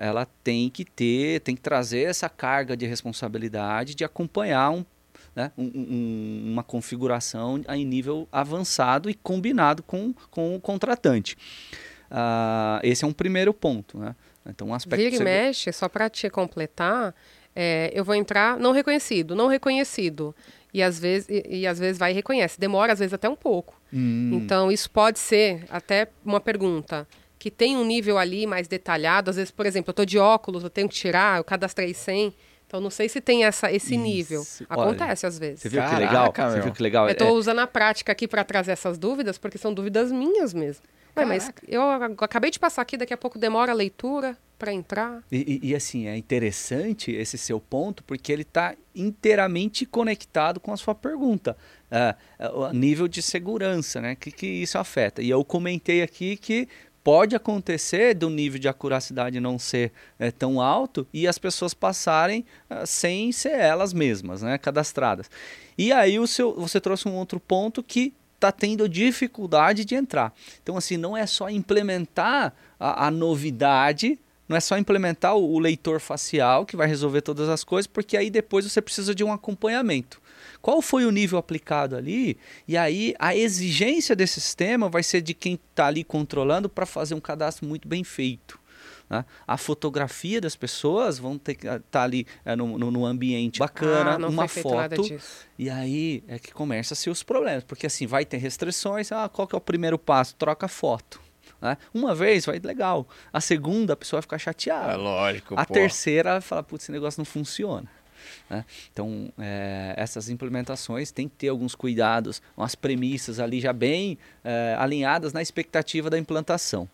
ela 0.00 0.26
tem 0.42 0.70
que 0.70 0.84
ter, 0.84 1.40
tem 1.40 1.54
que 1.56 1.62
trazer 1.62 2.02
essa 2.02 2.28
carga 2.28 2.76
de 2.76 2.86
responsabilidade 2.86 3.94
de 3.94 4.04
acompanhar 4.04 4.70
um, 4.70 4.84
né, 5.34 5.50
um, 5.58 5.64
um, 5.64 6.52
uma 6.52 6.62
configuração 6.62 7.60
em 7.68 7.84
nível 7.84 8.28
avançado 8.30 9.10
e 9.10 9.14
combinado 9.14 9.82
com, 9.82 10.14
com 10.30 10.54
o 10.54 10.60
contratante. 10.60 11.36
Uh, 12.10 12.78
esse 12.82 13.04
é 13.04 13.08
um 13.08 13.12
primeiro 13.12 13.52
ponto. 13.52 13.98
Né? 13.98 14.14
Então, 14.46 14.68
um 14.68 14.74
aspecto 14.74 15.02
Vira 15.02 15.16
e 15.16 15.24
mexe, 15.24 15.72
só 15.72 15.88
para 15.88 16.08
te 16.08 16.28
completar, 16.30 17.14
é, 17.56 17.90
eu 17.94 18.04
vou 18.04 18.14
entrar 18.14 18.58
não 18.58 18.72
reconhecido, 18.72 19.34
não 19.34 19.48
reconhecido. 19.48 20.34
E 20.72 20.82
às, 20.82 20.98
vezes, 20.98 21.28
e, 21.28 21.60
e 21.60 21.66
às 21.66 21.78
vezes 21.78 21.98
vai 21.98 22.10
e 22.10 22.14
reconhece. 22.14 22.58
Demora, 22.58 22.92
às 22.92 22.98
vezes, 22.98 23.14
até 23.14 23.28
um 23.28 23.36
pouco. 23.36 23.80
Hum. 23.92 24.30
Então, 24.34 24.72
isso 24.72 24.90
pode 24.90 25.18
ser 25.18 25.64
até 25.70 26.08
uma 26.24 26.40
pergunta 26.40 27.06
que 27.44 27.50
tem 27.50 27.76
um 27.76 27.84
nível 27.84 28.16
ali 28.16 28.46
mais 28.46 28.66
detalhado. 28.66 29.28
Às 29.28 29.36
vezes, 29.36 29.50
por 29.50 29.66
exemplo, 29.66 29.90
eu 29.90 29.92
estou 29.92 30.06
de 30.06 30.18
óculos, 30.18 30.64
eu 30.64 30.70
tenho 30.70 30.88
que 30.88 30.94
tirar, 30.94 31.36
eu 31.36 31.44
cadastrei 31.44 31.92
100. 31.92 32.32
Então, 32.66 32.80
não 32.80 32.88
sei 32.88 33.06
se 33.06 33.20
tem 33.20 33.44
essa, 33.44 33.70
esse 33.70 33.92
Isso. 33.92 34.02
nível. 34.02 34.42
Acontece 34.66 35.26
Olha, 35.26 35.28
às 35.28 35.38
vezes. 35.38 35.60
Você 35.60 35.68
viu 35.68 35.82
Caraca, 35.82 35.94
que 35.94 36.06
legal? 36.06 36.32
Você 36.34 36.60
viu 36.62 36.72
que 36.72 36.82
legal? 36.82 37.06
Eu 37.06 37.12
estou 37.12 37.28
é... 37.28 37.32
usando 37.32 37.58
a 37.58 37.66
prática 37.66 38.12
aqui 38.12 38.26
para 38.26 38.42
trazer 38.44 38.72
essas 38.72 38.96
dúvidas, 38.96 39.36
porque 39.36 39.58
são 39.58 39.74
dúvidas 39.74 40.10
minhas 40.10 40.54
mesmo. 40.54 40.82
Ué, 41.14 41.26
mas 41.26 41.52
eu 41.68 41.82
acabei 42.18 42.50
de 42.50 42.58
passar 42.58 42.80
aqui, 42.80 42.96
daqui 42.96 43.12
a 43.12 43.16
pouco 43.18 43.38
demora 43.38 43.72
a 43.72 43.74
leitura 43.74 44.38
para 44.58 44.72
entrar. 44.72 45.22
E, 45.30 45.60
e, 45.62 45.68
e, 45.68 45.74
assim, 45.74 46.06
é 46.06 46.16
interessante 46.16 47.12
esse 47.12 47.36
seu 47.36 47.60
ponto, 47.60 48.02
porque 48.04 48.32
ele 48.32 48.40
está 48.40 48.74
inteiramente 48.94 49.84
conectado 49.84 50.58
com 50.58 50.72
a 50.72 50.78
sua 50.78 50.94
pergunta. 50.94 51.54
O 52.54 52.72
nível 52.72 53.06
de 53.06 53.20
segurança, 53.20 54.00
né? 54.00 54.14
Que, 54.14 54.32
que 54.32 54.46
isso 54.46 54.78
afeta. 54.78 55.20
E 55.20 55.28
eu 55.28 55.44
comentei 55.44 56.02
aqui 56.02 56.38
que 56.38 56.68
pode 57.04 57.36
acontecer 57.36 58.14
do 58.14 58.30
nível 58.30 58.58
de 58.58 58.66
acuracidade 58.66 59.38
não 59.38 59.58
ser 59.58 59.92
é, 60.18 60.30
tão 60.30 60.58
alto 60.58 61.06
e 61.12 61.28
as 61.28 61.36
pessoas 61.36 61.74
passarem 61.74 62.46
uh, 62.70 62.86
sem 62.86 63.30
ser 63.30 63.52
elas 63.52 63.92
mesmas, 63.92 64.40
né, 64.40 64.56
cadastradas. 64.56 65.30
E 65.76 65.92
aí 65.92 66.18
o 66.18 66.26
seu, 66.26 66.54
você 66.54 66.80
trouxe 66.80 67.06
um 67.06 67.14
outro 67.14 67.38
ponto 67.38 67.82
que 67.82 68.14
está 68.34 68.50
tendo 68.50 68.88
dificuldade 68.88 69.84
de 69.84 69.94
entrar. 69.94 70.32
Então, 70.62 70.76
assim, 70.76 70.96
não 70.96 71.16
é 71.16 71.26
só 71.26 71.48
implementar 71.50 72.54
a, 72.80 73.06
a 73.06 73.10
novidade, 73.10 74.18
não 74.48 74.56
é 74.56 74.60
só 74.60 74.76
implementar 74.76 75.36
o, 75.36 75.58
leitor 75.58 76.00
facial 76.00 76.66
que 76.66 76.76
vai 76.76 76.86
resolver 76.86 77.22
todas 77.22 77.48
as 77.48 77.64
coisas, 77.64 77.86
porque 77.86 78.16
aí 78.16 78.30
depois 78.30 78.64
você 78.64 78.80
precisa 78.82 79.14
de 79.14 79.24
um 79.24 79.32
acompanhamento 79.32 80.20
qual 80.64 80.80
foi 80.80 81.04
o 81.04 81.10
nível 81.10 81.38
aplicado 81.38 81.94
ali, 81.94 82.38
e 82.66 82.74
aí 82.74 83.14
a 83.18 83.36
exigência 83.36 84.16
desse 84.16 84.40
sistema 84.40 84.88
vai 84.88 85.02
ser 85.02 85.20
de 85.20 85.34
quem 85.34 85.60
está 85.70 85.88
ali 85.88 86.02
controlando 86.02 86.70
para 86.70 86.86
fazer 86.86 87.14
um 87.14 87.20
cadastro 87.20 87.66
muito 87.66 87.86
bem 87.86 88.02
feito. 88.02 88.58
Né? 89.10 89.26
A 89.46 89.58
fotografia 89.58 90.40
das 90.40 90.56
pessoas 90.56 91.18
vão 91.18 91.36
ter 91.36 91.54
que 91.54 91.66
estar 91.66 91.80
tá 91.90 92.02
ali 92.02 92.26
é, 92.46 92.56
no, 92.56 92.78
no, 92.78 92.90
no, 92.90 93.04
ambiente 93.04 93.58
bacana, 93.58 94.18
ah, 94.18 94.26
uma 94.26 94.48
foto. 94.48 95.02
E 95.58 95.68
aí 95.68 96.24
é 96.26 96.38
que 96.38 96.50
começa 96.50 96.94
a 96.94 96.96
ser 96.96 97.10
os 97.10 97.22
problemas, 97.22 97.62
porque 97.64 97.86
assim 97.86 98.06
vai 98.06 98.24
ter 98.24 98.38
restrições. 98.38 99.12
Ah, 99.12 99.28
qual 99.28 99.46
que 99.46 99.54
é 99.54 99.58
o 99.58 99.60
primeiro 99.60 99.98
passo? 99.98 100.34
Troca 100.36 100.66
foto. 100.66 101.20
Né? 101.64 101.78
Uma 101.94 102.14
vez 102.14 102.44
vai 102.44 102.58
legal. 102.58 103.08
A 103.32 103.40
segunda 103.40 103.94
a 103.94 103.96
pessoa 103.96 104.18
vai 104.18 104.22
ficar 104.22 104.38
chateada. 104.38 104.92
É 104.92 104.96
lógico. 104.96 105.54
A 105.56 105.64
pô. 105.64 105.72
terceira 105.72 106.32
vai 106.32 106.40
falar, 106.42 106.62
putz, 106.62 106.84
esse 106.84 106.92
negócio 106.92 107.18
não 107.18 107.24
funciona. 107.24 107.90
Né? 108.50 108.66
Então, 108.92 109.32
é, 109.38 109.94
essas 109.96 110.28
implementações 110.28 111.10
têm 111.10 111.26
que 111.26 111.36
ter 111.36 111.48
alguns 111.48 111.74
cuidados, 111.74 112.42
umas 112.54 112.74
premissas 112.74 113.40
ali 113.40 113.60
já 113.62 113.72
bem 113.72 114.18
é, 114.44 114.76
alinhadas 114.78 115.32
na 115.32 115.40
expectativa 115.40 116.10
da 116.10 116.18
implantação. 116.18 116.86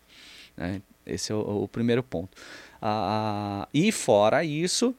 Né? 0.55 0.81
Esse 1.05 1.33
é 1.33 1.35
o, 1.35 1.63
o 1.63 1.67
primeiro 1.67 2.01
ponto. 2.01 2.37
Ah, 2.81 3.67
e 3.73 3.91
fora 3.91 4.41
isso, 4.45 4.95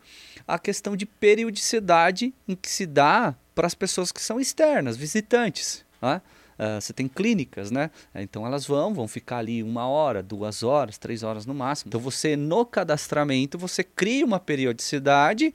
a 0.47 0.59
questão 0.59 0.95
de 0.95 1.07
periodicidade 1.07 2.35
em 2.47 2.55
que 2.55 2.69
se 2.69 2.85
dá 2.85 3.35
para 3.55 3.67
as 3.67 3.75
pessoas 3.75 4.13
que 4.13 4.21
são 4.21 4.39
externas, 4.39 4.99
visitantes. 4.99 5.83
Né? 6.01 6.21
Uh, 6.59 6.81
você 6.81 6.93
tem 6.93 7.09
clínicas, 7.09 7.71
né? 7.71 7.91
Então 8.15 8.47
elas 8.47 8.67
vão, 8.67 8.93
vão 8.95 9.09
ficar 9.09 9.39
ali 9.39 9.63
uma 9.63 9.87
hora, 9.89 10.23
duas 10.23 10.63
horas, 10.63 10.99
três 10.99 11.23
horas 11.23 11.47
no 11.47 11.55
máximo. 11.55 11.89
Então 11.89 12.01
você, 12.01 12.37
no 12.37 12.65
cadastramento, 12.65 13.59
você 13.59 13.83
cria 13.83 14.25
uma 14.25 14.39
periodicidade 14.39 15.55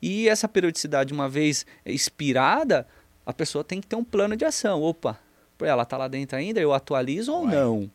e 0.00 0.28
essa 0.28 0.48
periodicidade, 0.48 1.12
uma 1.12 1.28
vez 1.28 1.66
expirada, 1.84 2.86
a 3.24 3.32
pessoa 3.32 3.62
tem 3.62 3.80
que 3.80 3.86
ter 3.86 3.96
um 3.96 4.04
plano 4.04 4.36
de 4.36 4.44
ação. 4.44 4.82
Opa, 4.82 5.18
ela 5.60 5.82
está 5.82 5.96
lá 5.96 6.08
dentro 6.08 6.36
ainda, 6.36 6.60
eu 6.60 6.72
atualizo 6.72 7.32
ou 7.32 7.46
não? 7.46 7.90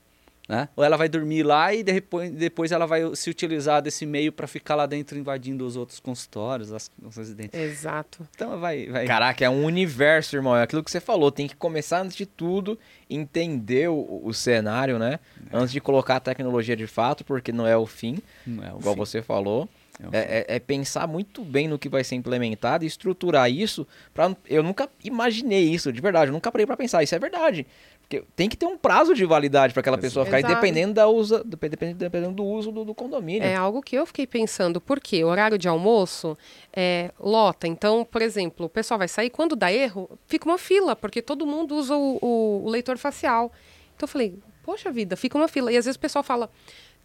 Né? 0.48 0.68
Ou 0.76 0.84
ela 0.84 0.98
vai 0.98 1.08
dormir 1.08 1.42
lá 1.42 1.74
e 1.74 1.84
depois, 1.84 2.30
depois 2.30 2.72
ela 2.74 2.86
vai 2.86 3.16
se 3.16 3.30
utilizar 3.30 3.82
desse 3.82 4.06
meio 4.06 4.32
para 4.32 4.46
ficar 4.46 4.76
lá 4.76 4.86
dentro 4.86 5.18
invadindo 5.18 5.66
os 5.66 5.78
outros 5.78 6.02
consultórios, 6.02 6.74
as, 6.74 6.92
os 7.02 7.16
residentes. 7.16 7.58
Exato. 7.58 8.28
Então 8.36 8.60
vai, 8.60 8.88
vai. 8.88 9.06
Caraca, 9.06 9.46
é 9.46 9.50
um 9.50 9.64
universo, 9.64 10.36
irmão. 10.36 10.56
É 10.56 10.64
aquilo 10.64 10.84
que 10.84 10.92
você 10.92 11.00
falou. 11.00 11.32
Tem 11.32 11.48
que 11.48 11.56
começar 11.56 12.02
antes 12.02 12.18
de 12.18 12.26
tudo, 12.26 12.78
entender 13.10 13.90
o, 13.90 14.22
o 14.22 14.34
cenário, 14.34 15.00
né? 15.00 15.20
É. 15.50 15.58
Antes 15.58 15.72
de 15.72 15.80
colocar 15.80 16.18
a 16.18 16.20
tecnologia 16.20 16.76
de 16.76 16.88
fato, 16.88 17.24
porque 17.24 17.54
não 17.54 17.66
é 17.66 17.78
o 17.78 17.86
fim, 17.86 18.18
não 18.46 18.64
é 18.66 18.74
o 18.74 18.80
igual 18.80 18.96
fim. 18.96 19.00
você 19.00 19.22
falou. 19.22 19.70
É, 20.12 20.18
é, 20.18 20.56
é, 20.56 20.60
pensar 20.60 21.08
muito 21.08 21.44
bem 21.44 21.68
no 21.68 21.78
que 21.78 21.88
vai 21.88 22.04
ser 22.04 22.16
implementado 22.16 22.84
e 22.84 22.88
estruturar 22.88 23.50
isso. 23.50 23.88
Pra, 24.14 24.36
eu 24.50 24.64
nunca 24.64 24.90
imaginei 25.04 25.70
isso, 25.70 25.94
de 25.94 26.02
verdade. 26.02 26.30
Eu 26.30 26.34
nunca 26.34 26.52
parei 26.52 26.66
para 26.66 26.76
pensar. 26.76 27.04
Isso 27.04 27.14
é 27.14 27.20
verdade. 27.20 27.68
Porque 28.04 28.24
tem 28.36 28.48
que 28.48 28.56
ter 28.56 28.66
um 28.66 28.78
prazo 28.78 29.16
de 29.16 29.26
validade 29.26 29.74
para 29.74 29.80
aquela 29.80 29.98
pessoa 29.98 30.26
ficar, 30.26 30.42
dependendo, 30.42 30.94
da 30.94 31.08
usa, 31.08 31.44
dependendo, 31.44 31.96
dependendo 31.96 32.34
do 32.34 32.44
uso 32.44 32.72
do, 32.72 32.86
do, 32.86 32.94
condomínio. 32.94 33.44
É 33.44 33.56
algo 33.56 33.82
que 33.82 33.96
eu 33.96 34.06
fiquei 34.06 34.28
pensando, 34.28 34.80
porque 34.80 35.24
horário 35.24 35.58
de 35.58 35.68
almoço 35.68 36.38
é, 36.72 37.12
lota. 37.20 37.68
Então, 37.68 38.06
por 38.06 38.22
exemplo, 38.22 38.68
o 38.68 38.70
pessoal 38.70 38.98
vai 38.98 39.08
sair, 39.08 39.30
quando 39.30 39.56
dá 39.56 39.72
erro, 39.72 40.10
fica 40.28 40.48
uma 40.48 40.58
fila, 40.58 40.96
porque 40.96 41.22
todo 41.22 41.46
mundo 41.46 41.76
usa 41.76 41.96
o, 41.96 42.20
o, 42.22 42.66
o 42.66 42.70
leitor 42.70 42.98
facial. 42.98 43.52
Então 43.96 44.06
eu 44.06 44.08
falei, 44.08 44.38
poxa 44.64 44.92
vida, 44.92 45.16
fica 45.16 45.38
uma 45.38 45.48
fila. 45.48 45.72
E 45.72 45.78
às 45.78 45.86
vezes 45.86 45.96
o 45.98 46.00
pessoal 46.00 46.24
fala, 46.24 46.50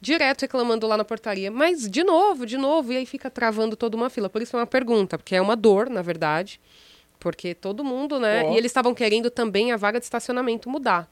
direto 0.00 0.42
reclamando 0.42 0.86
lá 0.86 0.96
na 0.96 1.04
portaria, 1.04 1.50
mas 1.50 1.88
de 1.88 2.02
novo, 2.04 2.44
de 2.44 2.56
novo, 2.56 2.92
e 2.92 2.96
aí 2.96 3.06
fica 3.06 3.30
travando 3.30 3.76
toda 3.76 3.96
uma 3.96 4.10
fila. 4.10 4.28
Por 4.28 4.42
isso 4.42 4.56
é 4.56 4.60
uma 4.60 4.66
pergunta, 4.66 5.16
porque 5.16 5.34
é 5.34 5.40
uma 5.40 5.56
dor, 5.56 5.88
na 5.88 6.02
verdade. 6.02 6.60
Porque 7.28 7.54
todo 7.54 7.84
mundo, 7.84 8.18
né? 8.18 8.42
Oh. 8.42 8.54
E 8.54 8.56
eles 8.56 8.70
estavam 8.70 8.94
querendo 8.94 9.30
também 9.30 9.70
a 9.70 9.76
vaga 9.76 9.98
de 9.98 10.06
estacionamento 10.06 10.70
mudar. 10.70 11.06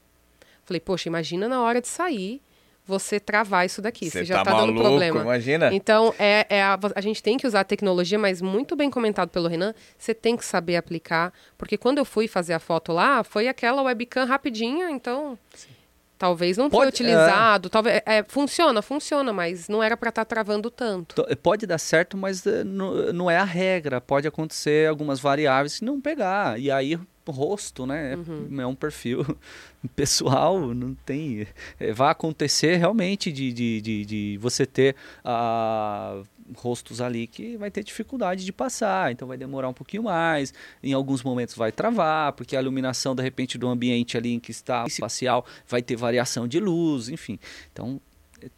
Falei, 0.65 0.79
poxa, 0.79 1.07
imagina 1.07 1.47
na 1.47 1.61
hora 1.61 1.79
de 1.79 1.87
sair 1.87 2.41
você 2.87 3.19
travar 3.19 3.67
isso 3.67 3.83
daqui. 3.83 4.09
Você 4.09 4.25
já 4.25 4.37
tá, 4.37 4.45
tá 4.45 4.51
maluco, 4.53 4.73
dando 4.73 4.81
problema. 4.81 5.21
Imagina. 5.21 5.71
Então, 5.71 6.11
é, 6.17 6.47
é 6.49 6.63
a, 6.63 6.79
a, 6.95 7.01
gente 7.01 7.21
tem 7.21 7.37
que 7.37 7.45
usar 7.45 7.59
a 7.59 7.63
tecnologia, 7.63 8.17
mas 8.17 8.41
muito 8.41 8.75
bem 8.75 8.89
comentado 8.89 9.29
pelo 9.29 9.47
Renan, 9.47 9.75
você 9.95 10.11
tem 10.11 10.35
que 10.35 10.43
saber 10.43 10.75
aplicar. 10.75 11.31
Porque 11.55 11.77
quando 11.77 11.99
eu 11.99 12.05
fui 12.05 12.27
fazer 12.27 12.53
a 12.53 12.59
foto 12.59 12.91
lá, 12.91 13.23
foi 13.23 13.47
aquela 13.47 13.83
webcam 13.83 14.25
rapidinha, 14.25 14.89
então. 14.89 15.37
Sim. 15.53 15.76
Talvez 16.17 16.57
não 16.57 16.69
foi 16.69 16.87
utilizado, 16.87 17.67
é... 17.67 17.69
talvez 17.69 18.01
é, 18.05 18.23
funciona, 18.27 18.81
funciona, 18.81 19.31
mas 19.31 19.67
não 19.69 19.83
era 19.83 19.95
para 19.95 20.09
estar 20.09 20.25
tá 20.25 20.35
travando 20.35 20.71
tanto. 20.71 21.23
Pode 21.43 21.67
dar 21.67 21.77
certo, 21.77 22.17
mas 22.17 22.45
eh, 22.45 22.63
não, 22.63 23.13
não 23.13 23.31
é 23.31 23.37
a 23.37 23.43
regra. 23.43 24.01
Pode 24.01 24.27
acontecer 24.27 24.89
algumas 24.89 25.19
variáveis 25.19 25.79
que 25.79 25.85
não 25.85 26.01
pegar. 26.01 26.59
E 26.59 26.71
aí 26.71 26.99
rosto, 27.31 27.85
né? 27.85 28.13
É, 28.13 28.15
uhum. 28.15 28.61
É 28.61 28.67
um 28.67 28.75
perfil 28.75 29.25
pessoal, 29.95 30.73
não 30.73 30.93
tem. 30.93 31.47
É, 31.79 31.91
vai 31.93 32.11
acontecer 32.11 32.77
realmente 32.77 33.31
de, 33.31 33.51
de, 33.53 33.81
de, 33.81 34.05
de 34.05 34.37
você 34.39 34.65
ter 34.65 34.95
uh, 35.23 36.25
rostos 36.55 37.01
ali 37.01 37.27
que 37.27 37.57
vai 37.57 37.69
ter 37.69 37.83
dificuldade 37.83 38.45
de 38.45 38.53
passar, 38.53 39.11
então 39.11 39.27
vai 39.27 39.37
demorar 39.37 39.69
um 39.69 39.73
pouquinho 39.73 40.03
mais. 40.03 40.53
Em 40.81 40.93
alguns 40.93 41.23
momentos 41.23 41.55
vai 41.55 41.71
travar, 41.71 42.33
porque 42.33 42.55
a 42.55 42.61
iluminação, 42.61 43.15
de 43.15 43.23
repente, 43.23 43.57
do 43.57 43.67
ambiente 43.67 44.17
ali 44.17 44.33
em 44.33 44.39
que 44.39 44.51
está 44.51 44.85
espacial 44.85 45.45
vai 45.67 45.81
ter 45.81 45.95
variação 45.95 46.47
de 46.47 46.59
luz, 46.59 47.09
enfim. 47.09 47.39
Então 47.71 47.99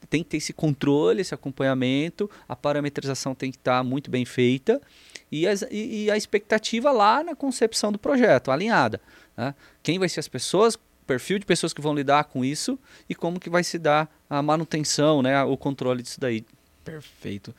tem 0.10 0.24
que 0.24 0.30
ter 0.30 0.38
esse 0.38 0.54
controle, 0.54 1.22
esse 1.22 1.34
acompanhamento, 1.34 2.30
a 2.48 2.56
parametrização 2.56 3.34
tem 3.34 3.52
que 3.52 3.58
estar 3.58 3.84
muito 3.84 4.12
bem 4.12 4.26
feita 4.26 4.82
e, 5.32 5.48
as, 5.48 5.62
e, 5.72 6.06
e 6.06 6.12
a 6.12 6.18
expectativa 6.18 6.92
lá 6.92 7.24
na 7.24 7.36
concepção 7.36 7.92
do 7.92 7.98
projeto, 7.98 8.52
alinhada. 8.52 9.00
Né? 9.38 9.56
Quem 9.82 9.98
vai 9.98 10.10
ser 10.10 10.20
as 10.20 10.28
pessoas, 10.28 10.78
perfil 11.08 11.40
de 11.40 11.46
pessoas 11.46 11.74
que 11.74 11.82
vão 11.82 11.96
lidar 11.96 12.26
com 12.26 12.44
isso 12.44 12.78
e 13.08 13.16
como 13.16 13.40
que 13.40 13.50
vai 13.50 13.64
se 13.64 13.80
dar 13.80 14.10
a 14.30 14.42
manutenção, 14.42 15.22
né, 15.22 15.42
o 15.44 15.58
controle 15.58 16.04
disso 16.04 16.20
daí. 16.20 16.46
Perfeito. 16.92 17.54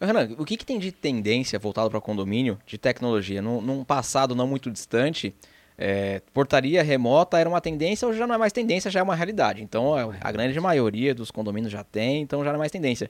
Renan, 0.00 0.30
o 0.38 0.44
que, 0.44 0.56
que 0.56 0.66
tem 0.66 0.78
de 0.78 0.90
tendência 0.90 1.58
voltado 1.58 1.88
para 1.88 2.00
condomínio 2.00 2.58
de 2.66 2.76
tecnologia? 2.76 3.40
Num, 3.40 3.60
num, 3.60 3.84
passado 3.84 4.34
não 4.34 4.46
muito 4.46 4.70
distante, 4.70 5.32
é, 5.78 6.20
portaria 6.32 6.82
remota 6.82 7.38
era 7.38 7.48
uma 7.48 7.60
tendência 7.60 8.06
ou 8.06 8.12
já 8.12 8.26
não 8.26 8.34
é 8.34 8.38
mais 8.38 8.52
tendência, 8.52 8.90
já 8.90 9.00
é 9.00 9.02
uma 9.02 9.14
realidade. 9.14 9.62
Então 9.62 9.94
a, 9.94 10.14
a 10.20 10.32
grande 10.32 10.58
maioria 10.58 11.14
dos 11.14 11.30
condomínios 11.30 11.72
já 11.72 11.84
tem, 11.84 12.22
então 12.22 12.42
já 12.42 12.50
não 12.50 12.56
é 12.56 12.58
mais 12.58 12.72
tendência. 12.72 13.08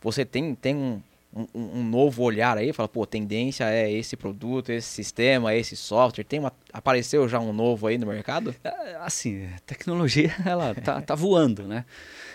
Você 0.00 0.24
tem, 0.24 0.54
tem 0.54 0.74
um, 0.74 1.00
um, 1.34 1.46
um, 1.54 1.84
novo 1.84 2.22
olhar 2.22 2.56
aí, 2.56 2.72
fala, 2.72 2.88
pô, 2.88 3.06
tendência 3.06 3.64
é 3.70 3.90
esse 3.90 4.16
produto, 4.16 4.72
esse 4.72 4.88
sistema, 4.88 5.54
esse 5.54 5.76
software, 5.76 6.24
tem 6.24 6.40
uma, 6.40 6.52
apareceu 6.72 7.28
já 7.28 7.38
um 7.38 7.52
novo 7.52 7.86
aí 7.86 7.98
no 7.98 8.06
mercado? 8.06 8.54
É, 8.64 8.96
assim, 8.96 9.48
tecnologia, 9.66 10.34
ela 10.44 10.74
tá, 10.74 11.00
tá 11.00 11.14
voando, 11.14 11.64
né? 11.64 11.84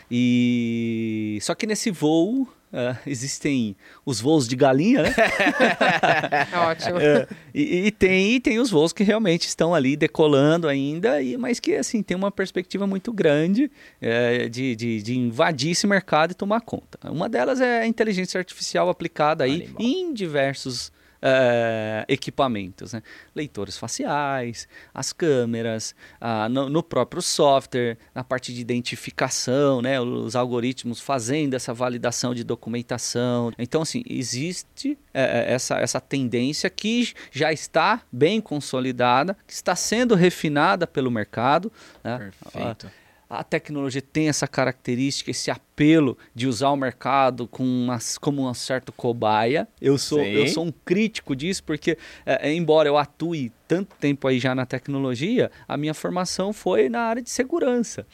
E 0.09 1.37
só 1.41 1.53
que 1.53 1.67
nesse 1.67 1.91
voo 1.91 2.47
Uh, 2.71 2.97
existem 3.07 3.77
os 4.05 4.19
voos 4.19 4.45
de 4.45 4.55
galinha, 4.55 5.03
né? 5.03 5.15
É 6.51 6.57
ótimo. 6.57 6.97
Uh, 6.97 7.35
e, 7.53 7.87
e, 7.87 7.91
tem, 7.91 8.33
e 8.33 8.39
tem 8.41 8.59
os 8.59 8.69
voos 8.69 8.91
que 8.91 9.03
realmente 9.03 9.47
estão 9.47 9.73
ali 9.73 9.95
decolando 9.95 10.67
ainda, 10.67 11.21
e, 11.21 11.37
mas 11.37 11.61
que 11.61 11.75
assim 11.75 12.03
tem 12.03 12.15
uma 12.17 12.29
perspectiva 12.29 12.85
muito 12.85 13.13
grande 13.13 13.71
uh, 14.01 14.49
de, 14.49 14.75
de, 14.75 15.01
de, 15.01 15.17
invadir 15.17 15.71
esse 15.71 15.87
mercado 15.87 16.31
e 16.31 16.33
tomar 16.33 16.59
conta. 16.61 16.99
Uma 17.09 17.29
delas 17.29 17.61
é 17.61 17.81
a 17.81 17.87
inteligência 17.87 18.37
artificial 18.37 18.89
aplicada 18.89 19.45
aí 19.45 19.63
Animal. 19.63 19.75
em 19.79 20.13
diversos 20.13 20.91
uh, 21.17 22.05
equipamentos, 22.07 22.93
né? 22.93 23.01
leitores 23.35 23.77
faciais, 23.77 24.67
as 24.93 25.13
câmeras, 25.13 25.95
uh, 26.21 26.49
no, 26.49 26.69
no, 26.69 26.83
próprio 26.83 27.21
software, 27.21 27.97
na 28.13 28.23
parte 28.23 28.53
de 28.53 28.61
identificação, 28.61 29.81
né? 29.81 29.99
os 29.99 30.35
algoritmos 30.35 30.99
fazendo 30.99 31.53
essa 31.53 31.73
validação 31.73 32.33
de 32.33 32.43
documentação. 32.43 33.51
Então, 33.57 33.81
assim, 33.81 34.03
existe 34.07 34.93
uh, 34.93 34.97
essa, 35.13 35.77
essa 35.79 36.01
tendência 36.01 36.69
que 36.69 37.13
já 37.31 37.51
está 37.51 38.01
bem 38.11 38.39
consolidada, 38.41 39.37
que 39.45 39.53
está 39.53 39.75
sendo 39.75 40.15
refinada 40.15 40.87
pelo 40.87 41.11
mercado. 41.11 41.71
Né? 42.03 42.31
Perfeito 42.41 42.87
a 42.87 43.06
tecnologia 43.43 44.01
tem 44.01 44.29
essa 44.29 44.47
característica, 44.47 45.29
esse 45.29 45.51
apelo 45.51 46.17
de 46.33 46.47
usar 46.47 46.69
o 46.69 46.77
mercado 46.77 47.47
com 47.47 47.87
como 48.21 48.49
um 48.49 48.53
certo 48.53 48.91
cobaia. 48.91 49.67
Eu 49.81 49.97
sou, 49.97 50.21
eu 50.21 50.47
sou 50.47 50.65
um 50.65 50.71
crítico 50.85 51.35
disso, 51.35 51.63
porque, 51.63 51.97
é, 52.25 52.49
é, 52.49 52.53
embora 52.53 52.87
eu 52.87 52.97
atue 52.97 53.51
tanto 53.67 53.95
tempo 53.97 54.27
aí 54.27 54.39
já 54.39 54.55
na 54.55 54.65
tecnologia, 54.65 55.51
a 55.67 55.75
minha 55.75 55.93
formação 55.93 56.53
foi 56.53 56.87
na 56.87 57.01
área 57.01 57.21
de 57.21 57.29
segurança. 57.29 58.07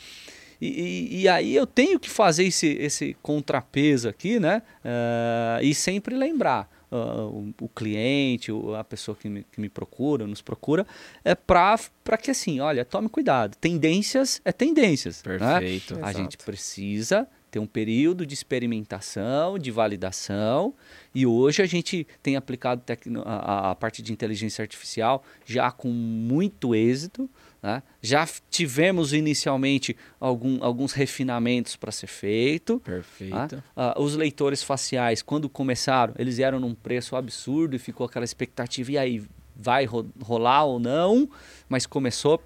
E, 0.60 0.68
e, 0.68 1.22
e, 1.22 1.28
aí 1.28 1.54
eu 1.56 1.68
tenho 1.68 2.00
que 2.00 2.10
fazer 2.10 2.46
esse, 2.46 2.68
esse 2.80 3.18
contrapeso 3.22 4.08
aqui, 4.08 4.40
né? 4.40 4.62
Uh, 4.84 5.64
e 5.64 5.76
sempre 5.76 6.16
lembrar 6.16 6.70
uh, 6.94 7.28
o, 7.28 7.54
o, 7.66 7.70
cliente, 7.70 8.52
a 8.78 8.84
pessoa 8.84 9.18
que 9.18 9.28
me, 9.28 9.44
que 9.44 9.60
me 9.60 9.70
procura, 9.70 10.28
nos 10.28 10.42
procura, 10.42 10.86
é 11.26 11.34
para 11.34 11.78
que 12.22 12.30
assim, 12.30 12.60
olha, 12.60 12.86
tome 12.86 13.10
cuidado. 13.10 13.56
Tendências 13.58 14.40
é 14.46 14.52
tendências. 14.52 15.24
Né? 15.24 15.38
Perfeito. 15.38 15.96
Né? 15.96 16.02
A 16.04 16.12
gente 16.14 16.38
precisa 16.38 17.28
ter 17.50 17.60
um 17.60 17.68
período 17.68 18.26
de 18.26 18.34
experimentação, 18.34 19.60
de 19.60 19.70
validação, 19.70 20.74
e 21.14 21.26
hoje 21.26 21.62
a 21.62 21.68
gente 21.68 22.08
tem 22.22 22.36
aplicado 22.36 22.82
a, 23.26 23.72
a 23.72 23.76
parte 23.76 24.02
de 24.02 24.12
inteligência 24.12 24.64
artificial 24.64 25.24
já 25.46 25.72
com 25.72 25.90
muito 25.90 26.74
êxito. 26.74 27.30
Né? 27.64 27.82
Já 28.02 28.28
tivemos 28.50 29.14
inicialmente 29.14 29.96
algum, 30.20 30.62
alguns 30.62 30.92
refinamentos 30.92 31.78
para 31.78 31.94
ser 31.94 32.08
feito. 32.08 32.82
Perfeito. 32.82 33.56
Né? 33.56 33.94
Os 33.98 34.16
leitores 34.16 34.62
faciais, 34.62 35.22
quando 35.22 35.48
começaram, 35.48 36.14
eles 36.20 36.40
eram 36.40 36.60
num 36.60 36.76
preço 36.76 37.16
absurdo 37.16 37.74
e 37.74 37.80
ficou 37.80 38.06
aquela 38.06 38.26
expectativa, 38.26 38.92
e 38.92 38.98
aí, 38.98 39.24
vai 39.56 39.86
ro 39.86 40.06
rolar 40.22 40.66
ou 40.66 40.78
não? 40.78 41.30
Mas 41.70 41.86
começou 41.86 42.44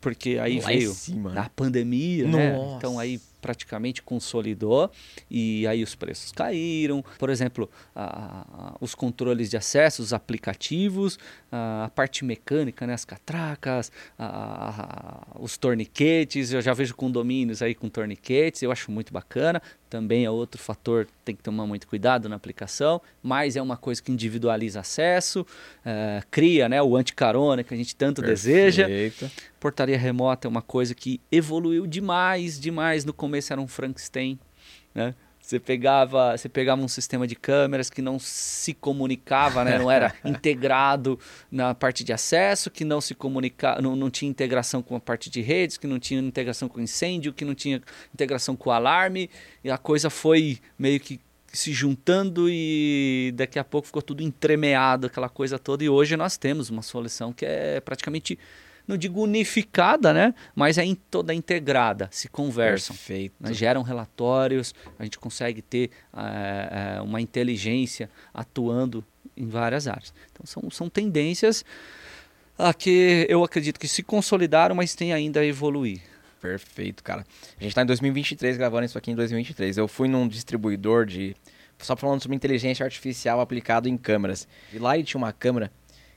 porque 0.00 0.38
aí 0.38 0.60
Lá 0.60 0.68
veio 0.68 0.94
a 1.36 1.48
pandemia, 1.50 2.26
né? 2.26 2.56
Então 2.76 2.98
aí 2.98 3.20
praticamente 3.40 4.02
consolidou 4.02 4.90
e 5.30 5.66
aí 5.66 5.82
os 5.82 5.94
preços 5.94 6.30
caíram. 6.32 7.04
Por 7.18 7.30
exemplo, 7.30 7.70
a, 7.94 8.44
a, 8.52 8.76
os 8.80 8.94
controles 8.94 9.50
de 9.50 9.56
acesso, 9.56 10.02
os 10.02 10.12
aplicativos, 10.12 11.18
a, 11.50 11.84
a 11.84 11.88
parte 11.88 12.24
mecânica, 12.24 12.86
né, 12.86 12.94
as 12.94 13.04
catracas, 13.04 13.90
os 15.38 15.56
torniquetes. 15.56 16.52
Eu 16.52 16.60
já 16.60 16.74
vejo 16.74 16.94
condomínios 16.94 17.62
aí 17.62 17.74
com 17.74 17.88
torniquetes, 17.88 18.62
eu 18.62 18.70
acho 18.70 18.90
muito 18.90 19.12
bacana. 19.12 19.60
Também 19.90 20.24
é 20.24 20.30
outro 20.30 20.60
fator, 20.62 21.08
tem 21.24 21.34
que 21.34 21.42
tomar 21.42 21.66
muito 21.66 21.88
cuidado 21.88 22.28
na 22.28 22.36
aplicação, 22.36 23.02
mas 23.20 23.56
é 23.56 23.62
uma 23.62 23.76
coisa 23.76 24.00
que 24.00 24.12
individualiza 24.12 24.78
acesso, 24.78 25.44
é, 25.84 26.22
cria 26.30 26.68
né, 26.68 26.80
o 26.80 26.96
anticarona 26.96 27.64
que 27.64 27.74
a 27.74 27.76
gente 27.76 27.96
tanto 27.96 28.22
Perfeito. 28.22 28.36
deseja. 28.36 28.86
Portaria 29.58 29.98
remota 29.98 30.46
é 30.46 30.48
uma 30.48 30.62
coisa 30.62 30.94
que 30.94 31.20
evoluiu 31.30 31.86
demais, 31.86 32.58
demais 32.58 33.04
no 33.04 33.12
começo 33.12 33.40
começo 33.40 33.52
era 33.52 33.60
um 33.60 33.66
Frankenstein, 33.66 34.38
né? 34.94 35.14
Você 35.50 35.58
pegava, 35.58 36.36
você 36.36 36.48
pegava 36.48 36.80
um 36.80 36.86
sistema 36.86 37.26
de 37.26 37.34
câmeras 37.34 37.90
que 37.90 38.00
não 38.00 38.20
se 38.20 38.72
comunicava, 38.72 39.64
né? 39.64 39.80
não 39.80 39.90
era 39.90 40.14
integrado 40.24 41.18
na 41.50 41.74
parte 41.74 42.04
de 42.04 42.12
acesso, 42.12 42.70
que 42.70 42.84
não 42.84 43.00
se 43.00 43.16
comunicava, 43.16 43.82
não, 43.82 43.96
não 43.96 44.08
tinha 44.08 44.30
integração 44.30 44.80
com 44.80 44.94
a 44.94 45.00
parte 45.00 45.28
de 45.28 45.40
redes, 45.40 45.76
que 45.76 45.88
não 45.88 45.98
tinha 45.98 46.20
integração 46.20 46.68
com 46.68 46.80
incêndio, 46.80 47.32
que 47.32 47.44
não 47.44 47.52
tinha 47.52 47.82
integração 48.14 48.54
com 48.54 48.70
o 48.70 48.72
alarme, 48.72 49.28
e 49.64 49.72
a 49.72 49.76
coisa 49.76 50.08
foi 50.08 50.60
meio 50.78 51.00
que 51.00 51.18
se 51.52 51.72
juntando 51.72 52.48
e 52.48 53.32
daqui 53.34 53.58
a 53.58 53.64
pouco 53.64 53.88
ficou 53.88 54.02
tudo 54.02 54.22
entremeado, 54.22 55.08
aquela 55.08 55.28
coisa 55.28 55.58
toda. 55.58 55.82
E 55.82 55.88
hoje 55.88 56.16
nós 56.16 56.36
temos 56.36 56.70
uma 56.70 56.82
solução 56.82 57.32
que 57.32 57.44
é 57.44 57.80
praticamente 57.80 58.38
não 58.90 58.96
digo 58.96 59.22
unificada, 59.22 60.12
né? 60.12 60.34
Mas 60.54 60.76
é 60.76 60.84
em 60.84 60.94
toda 60.94 61.32
integrada, 61.32 62.08
se 62.10 62.28
conversam. 62.28 62.94
Perfeito. 62.94 63.34
Né? 63.40 63.52
Geram 63.54 63.82
relatórios, 63.82 64.74
a 64.98 65.04
gente 65.04 65.18
consegue 65.18 65.62
ter 65.62 65.90
é, 66.12 67.00
uma 67.00 67.20
inteligência 67.20 68.10
atuando 68.34 69.04
em 69.36 69.46
várias 69.46 69.86
áreas. 69.86 70.12
Então 70.32 70.44
são, 70.44 70.70
são 70.70 70.88
tendências 70.90 71.64
a 72.58 72.74
que 72.74 73.26
eu 73.28 73.42
acredito 73.42 73.80
que 73.80 73.88
se 73.88 74.02
consolidaram, 74.02 74.74
mas 74.74 74.94
tem 74.94 75.12
ainda 75.12 75.40
a 75.40 75.46
evoluir. 75.46 76.00
Perfeito, 76.40 77.02
cara. 77.02 77.24
A 77.58 77.62
gente 77.62 77.72
está 77.72 77.82
em 77.82 77.86
2023 77.86 78.56
gravando 78.56 78.86
isso 78.86 78.98
aqui 78.98 79.10
em 79.10 79.14
2023. 79.14 79.76
Eu 79.76 79.86
fui 79.86 80.08
num 80.08 80.26
distribuidor 80.26 81.06
de. 81.06 81.36
Só 81.78 81.96
falando 81.96 82.20
sobre 82.20 82.36
inteligência 82.36 82.84
artificial 82.84 83.40
aplicado 83.40 83.88
em 83.88 83.96
câmeras. 83.96 84.46
E 84.72 84.78
lá 84.78 84.96
ele 84.96 85.04
tinha 85.04 85.18
uma 85.18 85.32
câmera 85.32 85.72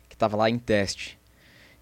que 0.10 0.16
estava 0.16 0.36
lá 0.36 0.50
em 0.50 0.60
teste. 0.60 1.18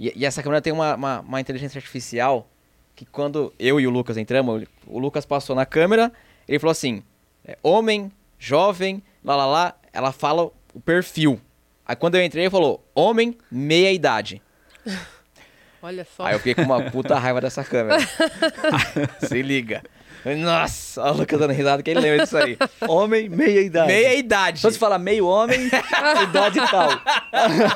E, 0.02 0.12
e 0.16 0.26
essa 0.26 0.42
câmera 0.42 0.60
tem 0.64 0.74
uma, 0.74 0.96
uma, 0.96 1.20
uma, 1.20 1.40
inteligência 1.40 1.78
artificial 1.78 2.50
que 2.96 3.06
quando 3.06 3.54
eu 3.60 3.80
e 3.80 3.86
o 3.86 3.92
Lucas 3.92 4.18
entramos, 4.18 4.64
o 4.88 4.98
Lucas 4.98 5.28
passou 5.28 5.56
na 5.56 5.64
câmera, 5.64 6.12
ele 6.48 6.58
falou 6.58 6.72
assim: 6.72 7.04
é, 7.46 7.56
homem, 7.62 8.12
jovem, 8.40 9.04
lá 9.24 9.36
lá 9.36 9.46
lá, 9.46 9.76
ela 9.94 10.12
fala 10.12 10.50
o 10.74 10.82
perfil. 10.84 11.40
Aí 11.86 11.96
quando 11.96 12.16
eu 12.16 12.24
entrei, 12.24 12.46
ele 12.46 12.50
falou: 12.50 12.84
homem, 12.96 13.38
meia 13.52 13.94
idade. 13.94 14.42
Olha 15.84 16.04
só. 16.18 16.26
Aí 16.26 16.34
eu 16.34 16.40
fiquei 16.40 16.56
com 16.56 16.64
uma 16.64 16.90
puta 16.90 17.20
raiva 17.20 17.40
dessa 17.40 17.64
câmera. 17.64 18.00
Se 19.22 19.40
liga. 19.44 19.84
Nossa, 20.38 21.02
o 21.04 21.14
Lucas 21.14 21.40
dando 21.40 21.54
risada, 21.54 21.82
quem 21.82 21.94
lembra 21.96 22.24
disso 22.24 22.38
aí? 22.38 22.58
Homem, 22.88 23.28
meia 23.28 23.62
idade. 23.62 23.88
Meia 23.88 24.14
idade. 24.16 24.60
Só 24.60 24.70
se 24.70 24.78
falar 24.78 25.00
meio 25.00 25.26
homem, 25.26 25.70
idade 26.24 26.60
tal. 26.70 26.90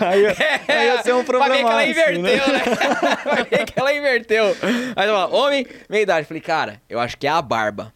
aí, 0.01 0.27
aí 0.67 0.85
ia 0.87 1.01
ser 1.01 1.13
um 1.13 1.23
problema. 1.23 1.55
Pra 1.55 1.63
que 1.63 1.71
ela 1.71 1.85
inverteu, 1.85 2.23
né? 2.23 2.35
né? 2.37 3.15
pra 3.23 3.45
que 3.45 3.73
ela 3.75 3.93
inverteu. 3.93 4.57
Aí 4.95 5.07
eu 5.07 5.15
falo, 5.15 5.35
homem, 5.35 5.65
meia 5.89 6.03
idade. 6.03 6.27
Falei, 6.27 6.41
cara, 6.41 6.81
eu 6.87 6.99
acho 6.99 7.17
que 7.17 7.25
é 7.25 7.31
a 7.31 7.41
barba. 7.41 7.94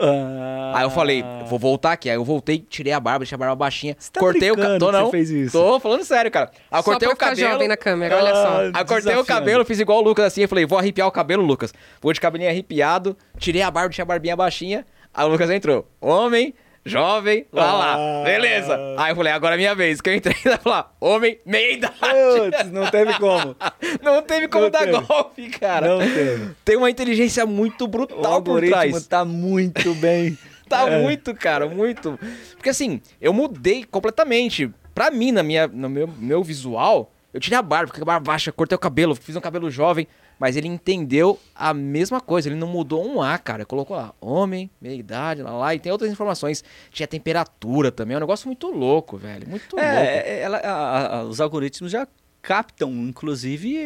Ah. 0.00 0.72
Aí 0.76 0.84
eu 0.84 0.90
falei, 0.90 1.24
vou 1.46 1.58
voltar 1.58 1.92
aqui. 1.92 2.08
Aí 2.08 2.16
eu 2.16 2.24
voltei, 2.24 2.58
tirei 2.58 2.92
a 2.92 3.00
barba, 3.00 3.20
deixei 3.20 3.34
a 3.34 3.38
barba 3.38 3.54
baixinha. 3.54 3.96
Tá 4.12 4.18
cortei 4.18 4.50
o 4.50 4.56
cabelo. 4.56 4.92
não. 4.92 5.10
fez 5.10 5.30
isso. 5.30 5.52
Tô 5.52 5.78
falando 5.78 6.04
sério, 6.04 6.30
cara. 6.30 6.50
Aí 6.70 6.78
eu 6.78 6.84
cortei 6.84 7.08
o 7.08 7.16
cabelo. 7.16 7.50
jovem 7.52 7.68
na 7.68 7.76
câmera, 7.76 8.16
olha 8.16 8.34
só. 8.34 8.48
Ah, 8.48 8.60
aí 8.60 8.82
eu 8.82 8.86
cortei 8.86 9.16
o 9.16 9.24
cabelo, 9.24 9.64
fiz 9.64 9.78
igual 9.78 9.98
o 9.98 10.02
Lucas 10.02 10.26
assim. 10.26 10.42
Eu 10.42 10.48
falei, 10.48 10.64
vou 10.64 10.78
arrepiar 10.78 11.06
o 11.06 11.12
cabelo, 11.12 11.44
Lucas. 11.44 11.72
Vou 12.00 12.12
de 12.12 12.20
cabelinho 12.20 12.50
arrepiado, 12.50 13.16
tirei 13.38 13.62
a 13.62 13.70
barba, 13.70 13.88
deixei 13.88 14.02
a 14.02 14.06
barbinha 14.06 14.36
baixinha. 14.36 14.86
Aí 15.12 15.26
o 15.26 15.28
Lucas 15.28 15.50
entrou. 15.50 15.86
Homem, 16.00 16.54
jovem, 16.84 17.46
lá 17.52 17.72
lá. 17.72 17.94
Ah. 17.96 18.22
Beleza. 18.24 18.78
Aí 18.98 19.12
eu 19.12 19.16
falei, 19.16 19.32
agora 19.32 19.54
é 19.54 19.58
minha 19.58 19.74
vez. 19.74 20.00
Que 20.00 20.10
eu 20.10 20.14
entrei 20.14 20.34
e 20.44 20.56
falar, 20.58 20.94
homem, 21.00 21.38
meia 21.44 21.72
idade. 21.74 21.96
Putz, 21.98 22.70
não 22.72 22.90
teve 22.90 23.14
como. 23.18 23.56
Não 24.02 24.22
teve 24.22 24.48
como 24.48 24.64
Não 24.64 24.70
dar 24.70 24.86
teve. 24.86 25.00
golpe, 25.00 25.48
cara. 25.50 25.88
Não 25.88 25.98
teve. 25.98 26.50
Tem 26.64 26.76
uma 26.76 26.90
inteligência 26.90 27.44
muito 27.46 27.86
brutal 27.86 28.42
por 28.42 28.62
trás. 28.64 29.06
tá 29.06 29.24
muito 29.24 29.94
bem. 29.94 30.36
Tá 30.70 30.88
É. 30.88 31.02
muito, 31.02 31.34
cara, 31.34 31.66
muito. 31.68 32.16
Porque 32.54 32.68
assim, 32.70 33.00
eu 33.20 33.32
mudei 33.32 33.82
completamente. 33.82 34.70
Pra 34.94 35.10
mim, 35.10 35.32
na 35.32 35.42
minha, 35.42 35.66
no 35.66 35.88
meu, 35.90 36.06
meu 36.16 36.44
visual, 36.44 37.12
eu 37.34 37.40
tirei 37.40 37.58
a 37.58 37.62
barba, 37.62 37.88
fiquei 37.88 37.98
com 38.04 38.08
a 38.08 38.14
barba 38.14 38.30
baixa, 38.30 38.52
cortei 38.52 38.76
o 38.76 38.78
cabelo, 38.78 39.16
fiz 39.16 39.34
um 39.34 39.40
cabelo 39.40 39.68
jovem. 39.68 40.06
Mas 40.40 40.56
ele 40.56 40.66
entendeu 40.66 41.38
a 41.54 41.74
mesma 41.74 42.18
coisa, 42.18 42.48
ele 42.48 42.56
não 42.56 42.66
mudou 42.66 43.06
um 43.06 43.20
A, 43.20 43.36
cara. 43.36 43.66
Colocou 43.66 43.94
lá, 43.94 44.14
homem, 44.20 44.70
meia 44.80 44.94
idade, 44.96 45.42
lá 45.42 45.52
lá. 45.52 45.74
E 45.74 45.78
tem 45.78 45.92
outras 45.92 46.10
informações. 46.10 46.64
Tinha 46.90 47.06
temperatura 47.06 47.92
também, 47.92 48.14
é 48.14 48.16
um 48.16 48.20
negócio 48.20 48.46
muito 48.48 48.68
louco, 48.70 49.18
velho. 49.18 49.46
Muito 49.46 49.76
louco. 49.76 49.86
É, 49.86 50.40
ela- 50.40 50.56
a- 50.56 51.16
a- 51.18 51.24
os 51.24 51.42
algoritmos 51.42 51.92
já 51.92 52.08
captam, 52.40 52.90
inclusive, 52.90 53.76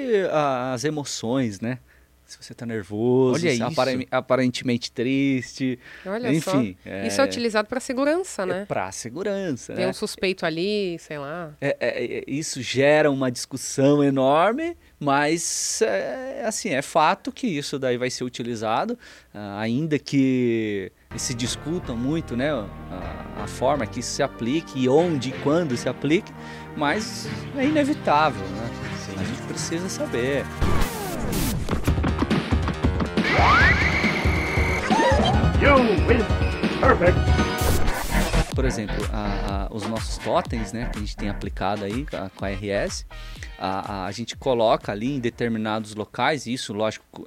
as 0.73 0.85
emoções, 0.85 1.61
né? 1.61 1.79
Se 2.41 2.49
você 2.49 2.53
tá 2.55 2.67
nervoso, 2.67 3.35
Olha 3.45 3.51
se 3.51 3.55
isso. 3.55 3.63
apare- 3.65 4.09
aparentemente 4.11 4.91
triste. 4.91 5.79
Olha 6.05 6.33
Enfim, 6.35 6.77
só. 6.83 6.91
é- 6.91 7.07
Isso 7.07 7.21
é 7.21 7.25
utilizado 7.25 7.69
para 7.69 7.79
segurança, 7.79 8.43
É 8.43 8.47
né? 8.47 8.65
pra 8.67 8.91
segurança, 8.91 9.73
Tem 9.73 9.85
né? 9.85 9.91
um 9.91 9.95
suspeito 9.95 10.45
ali, 10.45 10.99
sei 10.99 11.17
lá. 11.19 11.53
É- 11.61 11.77
é- 11.79 12.05
é- 12.19 12.25
isso 12.27 12.61
gera 12.61 13.09
uma 13.11 13.31
discussão 13.31 14.03
enorme, 14.03 14.77
mas 14.99 15.81
é, 15.83 16.43
assim 16.45 16.71
é 16.71 16.83
fato 16.83 17.31
que 17.31 17.47
isso 17.47 17.79
daí 17.79 17.97
vai 17.97 18.11
ser 18.11 18.25
utilizado, 18.25 18.99
ah, 19.33 19.61
ainda 19.61 19.97
que 19.99 20.91
se 21.17 21.35
discutam 21.35 21.97
muito, 21.97 22.37
né, 22.37 22.51
a, 22.51 23.45
a 23.45 23.47
forma 23.47 23.87
que 23.87 24.01
isso 24.01 24.11
se 24.17 24.23
aplique 24.25 24.77
e 24.83 24.89
onde 24.89 25.29
e 25.29 25.33
quando 25.45 25.77
se 25.77 25.89
aplique, 25.89 26.33
mas 26.77 27.29
é 27.57 27.65
inevitável, 27.65 28.45
né? 28.49 28.71
A 29.17 29.23
gente 29.25 29.43
precisa 29.43 29.89
saber. 29.89 30.45
You 35.65 35.77
win. 36.07 36.19
Perfect. 36.79 37.19
Por 38.55 38.65
exemplo, 38.67 38.97
a- 39.13 39.67
a- 39.71 39.75
os 39.75 39.85
nossos 39.89 40.19
totens, 40.19 40.73
né, 40.73 40.91
que 40.93 40.99
a 40.99 41.01
gente 41.01 41.17
tem 41.17 41.29
aplicado 41.31 41.85
aí 41.85 42.05
com 42.05 42.17
a, 42.17 42.29
com 42.31 42.45
a 42.45 42.51
RS, 42.51 43.07
a, 43.59 43.93
a- 44.03 44.07
a 44.07 44.13
gente 44.13 44.37
coloca 44.37 44.93
ali 44.93 45.15
em 45.17 45.19
determinados 45.21 45.95
locais, 45.95 46.47
isso, 46.47 46.73
lógico, 46.75 47.27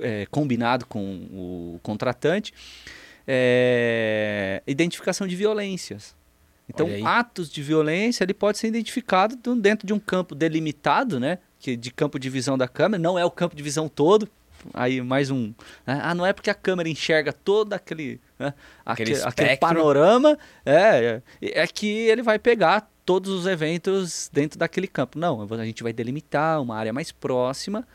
é, 0.00 0.26
combinado 0.30 0.84
com 0.86 1.00
o 1.32 1.80
contratante, 1.82 2.52
é, 3.26 4.62
identificação 4.66 5.26
de 5.26 5.36
violências. 5.36 6.14
Então, 6.68 6.88
atos 7.06 7.48
de 7.50 7.62
violência 7.62 8.24
ele 8.24 8.34
pode 8.34 8.58
ser 8.58 8.66
identificado 8.68 9.36
do- 9.36 9.54
dentro 9.54 9.86
de 9.86 9.92
um 9.92 9.98
campo 10.00 10.34
delimitado, 10.34 11.20
né, 11.20 11.38
que 11.60 11.76
de 11.76 11.90
campo 11.92 12.18
de 12.18 12.28
visão 12.28 12.58
da 12.58 12.66
câmera, 12.66 13.00
não 13.02 13.18
é 13.18 13.24
o 13.24 13.30
campo 13.30 13.54
de 13.54 13.62
visão 13.62 13.88
todo. 13.88 14.28
Aí 14.72 15.00
mais 15.00 15.30
um. 15.30 15.52
né, 15.86 16.00
Ah, 16.02 16.14
não 16.14 16.24
é 16.24 16.32
porque 16.32 16.50
a 16.50 16.54
câmera 16.54 16.88
enxerga 16.88 17.32
todo 17.32 17.72
aquele, 17.72 18.20
né, 18.38 18.54
Aquele 18.84 19.12
aquele, 19.14 19.28
aquele 19.28 19.56
panorama, 19.56 20.38
é, 20.64 21.20
é, 21.42 21.62
é 21.62 21.66
que 21.66 21.88
ele 21.88 22.22
vai 22.22 22.38
pegar 22.38 22.90
todos 23.04 23.30
os 23.30 23.46
eventos 23.46 24.30
dentro 24.32 24.58
daquele 24.58 24.86
campo. 24.86 25.18
Não, 25.18 25.42
a 25.42 25.64
gente 25.64 25.82
vai 25.82 25.92
delimitar 25.92 26.60
uma 26.60 26.76
área 26.76 26.92
mais 26.92 27.12
próxima 27.12 27.86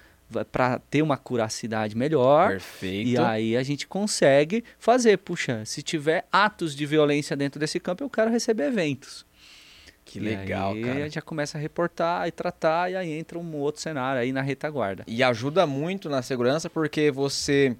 para 0.51 0.79
ter 0.89 1.01
uma 1.01 1.17
curacidade 1.17 1.97
melhor. 1.97 2.49
Perfeito. 2.51 3.10
E 3.10 3.17
aí 3.17 3.58
a 3.58 3.63
gente 3.63 3.88
consegue 3.88 4.63
fazer, 4.77 5.17
puxa, 5.17 5.63
se 5.65 5.82
tiver 5.82 6.25
atos 6.32 6.75
de 6.75 6.86
violência 6.86 7.36
dentro 7.36 7.60
desse 7.60 7.79
campo, 7.79 8.03
eu 8.03 8.10
quero 8.10 8.29
receber 8.29 8.65
eventos. 8.65 9.25
Que 10.10 10.17
E 10.17 10.22
legal, 10.22 10.74
aí 10.74 10.84
cara. 10.84 11.10
já 11.10 11.22
começa 11.22 11.58
a 11.58 11.62
reportar 11.62 12.28
e 12.28 12.32
tratar, 12.32 12.91
e 12.91 12.95
aí 12.95 13.12
entra 13.12 13.38
um 13.38 13.56
outro 13.58 13.80
cenário 13.80 14.19
aí 14.19 14.32
na 14.32 14.41
retaguarda. 14.41 15.04
E 15.06 15.22
ajuda 15.22 15.67
muito 15.67 16.10
na 16.10 16.24
segurança 16.24 16.67
porque 16.67 17.12
você, 17.12 17.76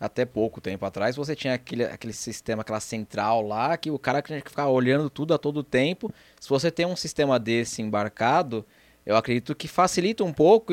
até 0.00 0.24
pouco 0.24 0.62
tempo 0.62 0.86
atrás, 0.86 1.14
você 1.14 1.36
tinha 1.36 1.52
aquele, 1.54 1.84
aquele 1.84 2.14
sistema, 2.14 2.62
aquela 2.62 2.80
central 2.80 3.42
lá, 3.42 3.76
que 3.76 3.90
o 3.90 3.98
cara 3.98 4.22
tinha 4.22 4.40
que 4.40 4.48
ficar 4.48 4.68
olhando 4.68 5.10
tudo 5.10 5.34
a 5.34 5.38
todo 5.38 5.62
tempo. 5.62 6.10
Se 6.40 6.48
você 6.48 6.70
tem 6.70 6.86
um 6.86 6.96
sistema 6.96 7.38
desse 7.38 7.82
embarcado, 7.82 8.64
eu 9.04 9.14
acredito 9.14 9.54
que 9.54 9.68
facilita 9.68 10.24
um 10.24 10.32
pouco, 10.32 10.72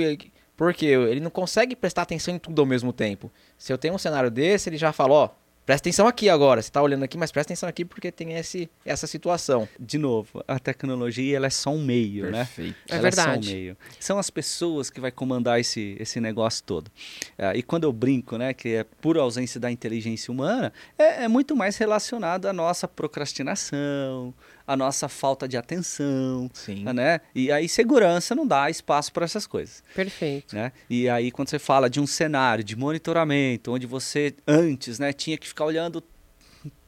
porque 0.56 0.86
ele 0.86 1.20
não 1.20 1.30
consegue 1.30 1.76
prestar 1.76 2.04
atenção 2.04 2.34
em 2.36 2.40
tudo 2.40 2.62
ao 2.62 2.66
mesmo 2.66 2.94
tempo. 2.94 3.30
Se 3.58 3.74
eu 3.74 3.78
tenho 3.78 3.96
um 3.96 3.98
cenário 3.98 4.32
desse, 4.32 4.70
ele 4.70 4.78
já 4.78 4.94
fala, 4.94 5.14
ó, 5.14 5.30
presta 5.66 5.84
atenção 5.84 6.08
aqui 6.08 6.30
agora, 6.30 6.62
você 6.62 6.72
tá 6.72 6.82
olhando 6.82 7.04
aqui, 7.04 7.18
mas 7.18 7.32
presta 7.32 7.54
atenção 7.54 7.68
aqui 7.70 7.86
porque 7.86 8.12
tem 8.12 8.34
esse, 8.34 8.70
essa 8.86 9.08
situação. 9.08 9.68
De 9.80 9.98
novo, 9.98 10.44
a 10.48 10.60
tecnologia 10.60 11.38
ela 11.38 11.48
é 11.48 11.50
só 11.50 11.72
um 11.72 11.84
meio, 11.84 12.30
né? 12.32 12.40
Perfeito. 12.46 12.76
É 12.90 12.96
Ela 12.98 13.12
só 13.12 13.22
um 13.22 13.26
verdade. 13.26 13.54
meio. 13.54 13.78
São 14.00 14.20
as 14.20 14.30
pessoas 14.30 14.90
que 14.90 15.00
vai 15.00 15.12
comandar 15.12 15.60
esse, 15.60 15.96
esse 16.00 16.20
negócio 16.20 16.64
todo. 16.64 16.92
Ah, 17.38 17.56
e 17.56 17.64
quando 17.64 17.84
eu 17.84 17.94
brinco, 17.94 18.38
né, 18.38 18.54
que 18.54 18.70
é 18.70 18.84
por 18.84 19.18
ausência 19.18 19.60
da 19.60 19.72
inteligência 19.72 20.32
humana, 20.32 20.74
é, 20.98 21.24
é 21.24 21.28
muito 21.28 21.56
mais 21.56 21.78
relacionado 21.78 22.46
à 22.48 22.54
nossa 22.54 22.88
procrastinação, 22.88 24.34
à 24.66 24.76
nossa 24.76 25.08
falta 25.10 25.48
de 25.48 25.58
atenção, 25.58 26.50
Sim. 26.54 26.84
né? 26.94 27.22
E 27.34 27.52
aí 27.52 27.68
segurança 27.68 28.36
não 28.36 28.46
dá 28.46 28.70
espaço 28.70 29.12
para 29.12 29.26
essas 29.26 29.46
coisas. 29.48 29.84
Perfeito. 29.96 30.56
Né? 30.56 30.72
E 30.90 31.10
aí 31.10 31.32
quando 31.32 31.50
você 31.50 31.60
fala 31.60 31.90
de 31.90 32.00
um 32.00 32.08
cenário 32.08 32.64
de 32.64 32.76
monitoramento, 32.76 33.72
onde 33.72 33.86
você 33.86 34.36
antes, 34.48 35.00
né, 35.00 35.14
tinha 35.14 35.38
que 35.38 35.48
ficar 35.48 35.66
olhando 35.66 36.04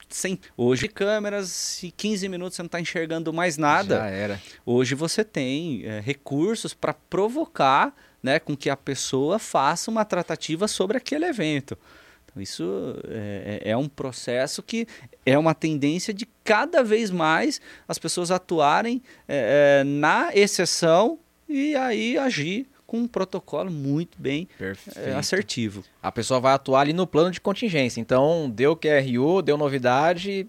sem 0.10 0.40
hoje 0.56 0.88
câmeras 0.88 1.82
e 1.84 1.92
15 1.92 2.30
minutos 2.30 2.56
você 2.56 2.62
não 2.62 2.68
está 2.68 2.80
enxergando 2.80 3.34
mais 3.34 3.58
nada. 3.58 3.98
Já 3.98 4.08
era. 4.08 4.42
Hoje 4.66 4.96
você 4.96 5.24
tem 5.24 5.84
é, 5.86 6.00
recursos 6.00 6.74
para 6.74 6.94
provocar 6.94 7.96
né, 8.22 8.40
com 8.40 8.56
que 8.56 8.70
a 8.70 8.78
pessoa 8.78 9.38
faça 9.40 9.92
uma 9.92 10.06
tratativa 10.06 10.68
sobre 10.68 10.98
aquele 10.98 11.26
evento. 11.26 11.78
Então, 12.34 12.42
isso 12.42 12.96
é, 13.08 13.60
é- 13.64 13.70
é 13.72 13.78
um 13.78 13.88
processo 13.88 14.62
que 14.64 14.88
é 15.26 15.38
uma 15.38 15.54
tendência 15.54 16.12
de 16.14 16.28
cada 16.44 16.84
vez 16.84 17.12
mais 17.12 17.62
as 17.88 18.00
pessoas 18.00 18.32
atuarem 18.32 19.02
é, 19.28 19.84
na 19.86 20.32
exceção 20.34 21.20
e 21.48 21.76
aí 21.76 22.18
agir 22.18 22.68
com 22.88 22.98
um 23.00 23.08
protocolo 23.08 23.72
muito 23.72 24.20
bem 24.20 24.48
Perfeito. 24.58 25.16
assertivo. 25.18 25.84
A 26.02 26.12
pessoa 26.12 26.40
vai 26.40 26.54
atuar 26.54 26.82
ali 26.82 26.94
no 26.94 27.08
plano 27.08 27.32
de 27.32 27.40
contingência. 27.40 28.00
Então, 28.02 28.50
deu 28.50 28.76
QRU, 28.76 29.42
deu 29.42 29.58
novidade, 29.58 30.48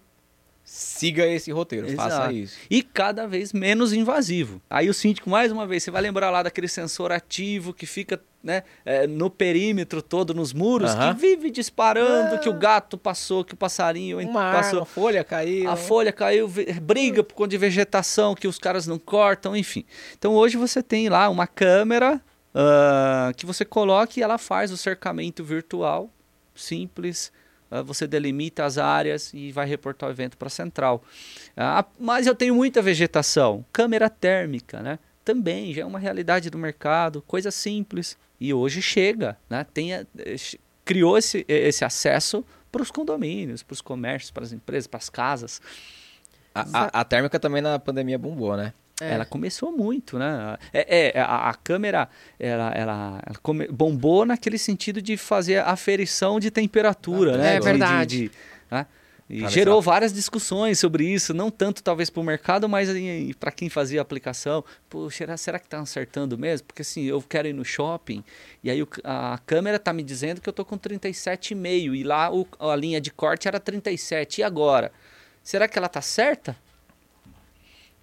siga 0.65 1.27
esse 1.27 1.53
roteiro, 1.53 1.87
faça 1.95 2.17
Exato. 2.17 2.33
isso. 2.33 2.57
E 2.71 2.83
cada 2.83 3.27
vez 3.27 3.53
menos 3.53 3.93
invasivo. 3.93 4.63
Aí 4.69 4.89
o 4.89 4.95
síndico, 4.95 5.29
mais 5.29 5.53
uma 5.53 5.67
vez, 5.67 5.83
você 5.83 5.91
vai 5.91 6.01
lembrar 6.01 6.31
lá 6.31 6.43
daquele 6.43 6.67
sensor 6.67 7.13
ativo 7.13 7.75
que 7.75 7.85
fica 7.85 8.21
né, 8.43 8.63
é, 8.85 9.07
no 9.07 9.31
perímetro 9.31 10.01
todo, 10.01 10.35
nos 10.35 10.53
muros, 10.53 10.91
Aham. 10.91 11.15
que 11.15 11.21
vive 11.21 11.51
disparando 11.51 12.39
que 12.39 12.49
o 12.49 12.55
gato 12.55 12.97
passou, 12.97 13.45
que 13.45 13.55
o 13.55 13.57
passarinho 13.57 14.19
Uma 14.21 14.53
passou. 14.53 14.81
arma, 14.81 14.83
a 14.83 14.85
folha 14.87 15.25
caiu. 15.25 15.71
A 15.71 15.77
folha 15.77 16.13
caiu, 16.13 16.51
briga 16.83 17.23
por 17.23 17.35
conta 17.35 17.51
de 17.51 17.59
vegetação 17.59 18.35
que 18.35 18.49
os 18.49 18.59
caras 18.59 18.87
não 18.87 18.99
cortam, 18.99 19.55
enfim. 19.55 19.85
Então 20.19 20.33
hoje 20.35 20.57
você 20.57 20.83
tem 20.83 21.09
lá 21.09 21.29
uma 21.29 21.47
câmera 21.47 22.21
ah, 22.55 23.33
que 23.37 23.45
você 23.45 23.65
coloca 23.65 24.19
e 24.19 24.23
ela 24.23 24.39
faz 24.39 24.71
o 24.71 24.77
cercamento 24.77 25.45
virtual, 25.45 26.11
simples. 26.55 27.33
Ah, 27.71 27.83
você 27.83 28.07
delimita 28.07 28.65
as 28.65 28.79
áreas 28.79 29.33
e 29.35 29.51
vai 29.53 29.67
reportar 29.67 30.09
o 30.09 30.13
evento 30.13 30.37
para 30.37 30.49
a 30.49 30.51
central. 30.51 31.03
Ah, 31.57 31.85
mas 31.99 32.27
eu 32.27 32.35
tenho 32.35 32.55
muita 32.55 32.81
vegetação. 32.83 33.65
Câmera 33.73 34.09
térmica, 34.11 34.81
né? 34.83 34.99
Também 35.25 35.73
já 35.73 35.83
é 35.83 35.85
uma 35.85 35.99
realidade 35.99 36.51
do 36.51 36.59
mercado, 36.59 37.23
coisa 37.23 37.51
simples. 37.51 38.17
E 38.41 38.53
hoje 38.53 38.83
chega, 38.83 39.37
né? 39.49 39.65
Tem 39.73 39.95
a- 39.95 40.07
eh, 40.19 40.37
criou 40.85 41.17
esse, 41.17 41.45
esse 41.49 41.85
acesso 41.85 42.45
para 42.71 42.83
os 42.83 42.91
condomínios, 42.91 43.63
para 43.63 43.73
os 43.75 43.81
comércios, 43.81 44.31
para 44.31 44.43
as 44.45 44.53
empresas, 44.53 44.87
para 44.87 44.99
as 44.99 45.09
casas. 45.09 45.63
A, 46.55 46.61
a- 46.79 47.01
a 47.01 47.05
térmica 47.05 47.39
também 47.41 47.63
na 47.63 47.79
pandemia 47.79 48.19
bombou, 48.19 48.57
né? 48.57 48.73
É. 49.01 49.15
Ela 49.15 49.25
começou 49.25 49.73
muito, 49.73 50.19
né? 50.19 50.57
É, 50.73 51.11
é, 51.17 51.21
a, 51.21 51.51
a 51.51 51.55
câmera 51.55 52.09
ela, 52.39 52.71
ela, 52.71 53.23
ela 53.27 53.35
come- 53.43 53.67
bombou 53.67 54.25
naquele 54.25 54.57
sentido 54.57 55.03
de 55.03 55.17
fazer 55.17 55.59
aferição 55.59 56.39
de 56.39 56.49
temperatura, 56.51 57.35
Ah, 57.35 57.39
né? 57.39 57.57
é 57.57 57.59
De- 57.59 57.65
verdade. 57.65 58.17
de- 58.17 58.29
de- 58.29 58.35
né? 58.71 58.87
E 59.29 59.49
gerou 59.49 59.81
várias 59.81 60.13
discussões 60.13 60.79
sobre 60.79 61.07
isso, 61.07 61.33
não 61.33 61.51
tanto 61.51 61.83
talvez 61.83 62.11
para 62.11 62.21
o 62.21 62.25
mercado, 62.25 62.69
mas 62.69 62.89
para 63.41 63.51
quem 63.51 63.71
fazia 63.71 64.01
a 64.01 64.03
aplicação. 64.03 64.63
Pô, 64.89 65.09
será, 65.11 65.35
que 65.59 65.67
está 65.67 65.81
acertando 65.81 66.37
mesmo? 66.39 66.67
Porque 66.67 66.83
assim, 66.83 67.05
eu 67.05 67.23
quero 67.23 67.49
ir 67.49 67.55
no 67.55 67.65
shopping 67.65 68.23
e 68.63 68.71
aí 68.71 68.83
o- 68.83 68.89
a 69.03 69.41
câmera 69.47 69.77
está 69.77 69.95
me 69.95 70.03
dizendo 70.03 70.43
que 70.43 70.49
eu 70.49 70.53
tô 70.53 70.63
com 70.65 70.77
37,5 70.77 71.95
e 71.95 72.05
lá 72.05 72.31
o- 72.33 72.47
a 72.61 72.77
linha 72.77 73.01
de 73.01 73.11
corte 73.11 73.49
era 73.49 73.59
37. 73.59 74.41
E 74.41 74.45
agora? 74.45 74.93
Será 75.43 75.67
que 75.67 75.79
ela 75.79 75.89
tá 75.89 76.03
certa? 76.03 76.55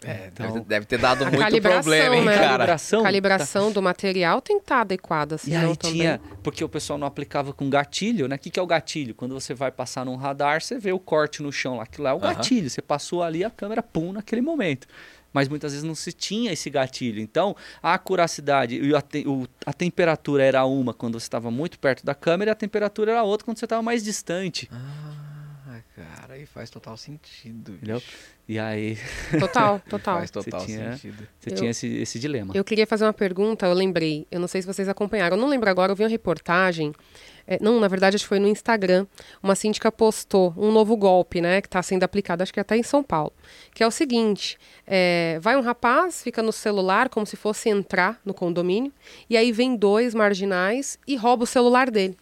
É, 0.04 0.30
Então- 0.34 0.48
deve, 0.54 0.66
deve 0.66 0.86
ter 0.88 0.98
dado 0.98 1.26
muito 1.26 1.38
calibração, 1.38 1.82
problema, 1.82 2.16
hein, 2.16 2.26
né? 2.26 2.34
cara? 2.36 2.48
Calibração, 2.58 3.04
Calibração 3.04 3.72
do 3.72 3.82
material 3.82 4.42
tem 4.42 4.58
que 4.58 4.64
estar 4.64 4.82
adequada, 4.82 5.36
E 5.36 5.40
senão 5.40 5.70
aí 5.72 5.78
também... 5.78 5.98
tinha, 5.98 6.22
porque 6.42 6.64
o 6.64 6.70
pessoal 6.70 6.98
não 6.98 7.06
aplicava 7.06 7.54
com 7.54 7.70
gatilho, 7.70 8.28
né? 8.28 8.36
O 8.36 8.40
que, 8.40 8.50
que 8.50 8.60
é 8.60 8.64
o 8.64 8.66
gatilho? 8.68 9.14
Quando 9.14 9.34
você 9.34 9.54
vai 9.54 9.72
passar 9.72 10.04
num 10.04 10.16
radar, 10.16 10.62
você 10.62 10.80
vê 10.80 10.92
o 10.92 10.98
corte 11.00 11.44
no 11.44 11.52
chão 11.52 11.78
lá, 11.78 11.84
aquilo 11.84 12.06
lá 12.06 12.10
é 12.10 12.14
o 12.14 12.18
Aham. 12.18 12.34
gatilho. 12.34 12.70
Você 12.70 12.82
passou 12.82 13.22
ali, 13.22 13.44
a 13.44 13.50
câmera 13.52 13.84
pum 13.84 14.12
naquele 14.12 14.42
momento. 14.42 14.88
Mas 15.34 15.48
muitas 15.48 15.72
vezes 15.72 15.84
não 15.88 15.96
se 15.96 16.12
tinha 16.12 16.52
esse 16.52 16.70
gatilho. 16.70 17.22
Então, 17.22 17.56
a 17.82 17.94
acuracidade 17.94 18.76
e 18.82 18.94
a, 18.94 19.02
te- 19.02 19.26
o- 19.26 19.48
a 19.66 19.72
temperatura 19.72 20.44
era 20.44 20.66
uma 20.66 20.94
quando 20.94 21.18
você 21.20 21.26
estava 21.26 21.50
muito 21.50 21.80
perto 21.80 22.06
da 22.06 22.14
câmera 22.14 22.50
e 22.50 22.54
a 22.54 22.56
temperatura 22.56 23.12
era 23.12 23.24
outra 23.24 23.46
quando 23.46 23.58
você 23.58 23.66
estava 23.66 23.82
mais 23.82 24.04
distante. 24.04 24.70
Ah, 24.74 25.11
aí 26.42 26.46
faz 26.46 26.70
total 26.70 26.98
sentido. 26.98 27.74
Entendeu? 27.74 28.02
E 28.48 28.60
aí 28.60 28.98
Total, 29.40 29.80
total. 29.90 30.18
Faz 30.18 30.32
total 30.32 30.60
Você 30.60 30.66
tinha- 30.66 30.92
sentido. 30.98 31.28
você 31.40 31.50
Eu- 31.50 31.56
tinha 31.56 31.72
esse, 31.72 31.88
esse 31.88 32.20
dilema. 32.20 32.54
Eu 32.56 32.64
queria 32.64 32.86
fazer 32.86 33.06
uma 33.06 33.14
pergunta, 33.14 33.66
eu 33.66 33.74
lembrei. 33.74 34.28
Eu 34.30 34.40
não 34.40 34.48
sei 34.48 34.62
se 34.62 34.68
vocês 34.68 34.90
acompanharam. 34.90 35.38
Eu 35.38 35.42
não 35.42 35.48
lembro 35.50 35.70
agora, 35.70 35.92
eu 35.92 35.96
vi 35.96 36.04
uma 36.04 36.10
reportagem. 36.10 36.92
é, 37.48 37.58
não, 37.62 37.80
na 37.80 37.88
verdade, 37.88 38.16
acho 38.16 38.26
que 38.26 38.30
foi 38.30 38.40
no 38.40 38.48
Instagram. 38.48 39.06
Uma 39.42 39.56
síndica 39.56 39.92
postou 39.92 40.54
um 40.58 40.72
novo 40.72 40.96
golpe, 40.98 41.40
né? 41.42 41.62
Que 41.62 41.68
está 41.68 41.82
sendo 41.82 42.04
aplicado, 42.04 42.44
acho 42.44 42.54
que 42.54 42.60
até 42.60 42.76
em 42.78 42.84
São 42.84 43.04
Paulo. 43.04 43.34
Que 43.74 43.84
é 43.84 43.88
o 43.88 43.92
seguinte: 43.92 44.58
é, 44.86 45.38
vai 45.42 45.56
um 45.56 45.62
rapaz, 45.62 46.22
fica 46.22 46.42
no 46.44 46.52
celular 46.52 47.10
como 47.10 47.26
se 47.26 47.36
fosse 47.36 47.70
entrar 47.70 48.20
no 48.26 48.34
condomínio, 48.34 48.92
e 49.30 49.38
aí 49.38 49.52
vem 49.52 49.76
dois 49.76 50.14
marginais 50.14 50.98
e 51.08 51.16
rouba 51.16 51.44
o 51.44 51.48
celular 51.48 51.90
dele. 51.92 52.18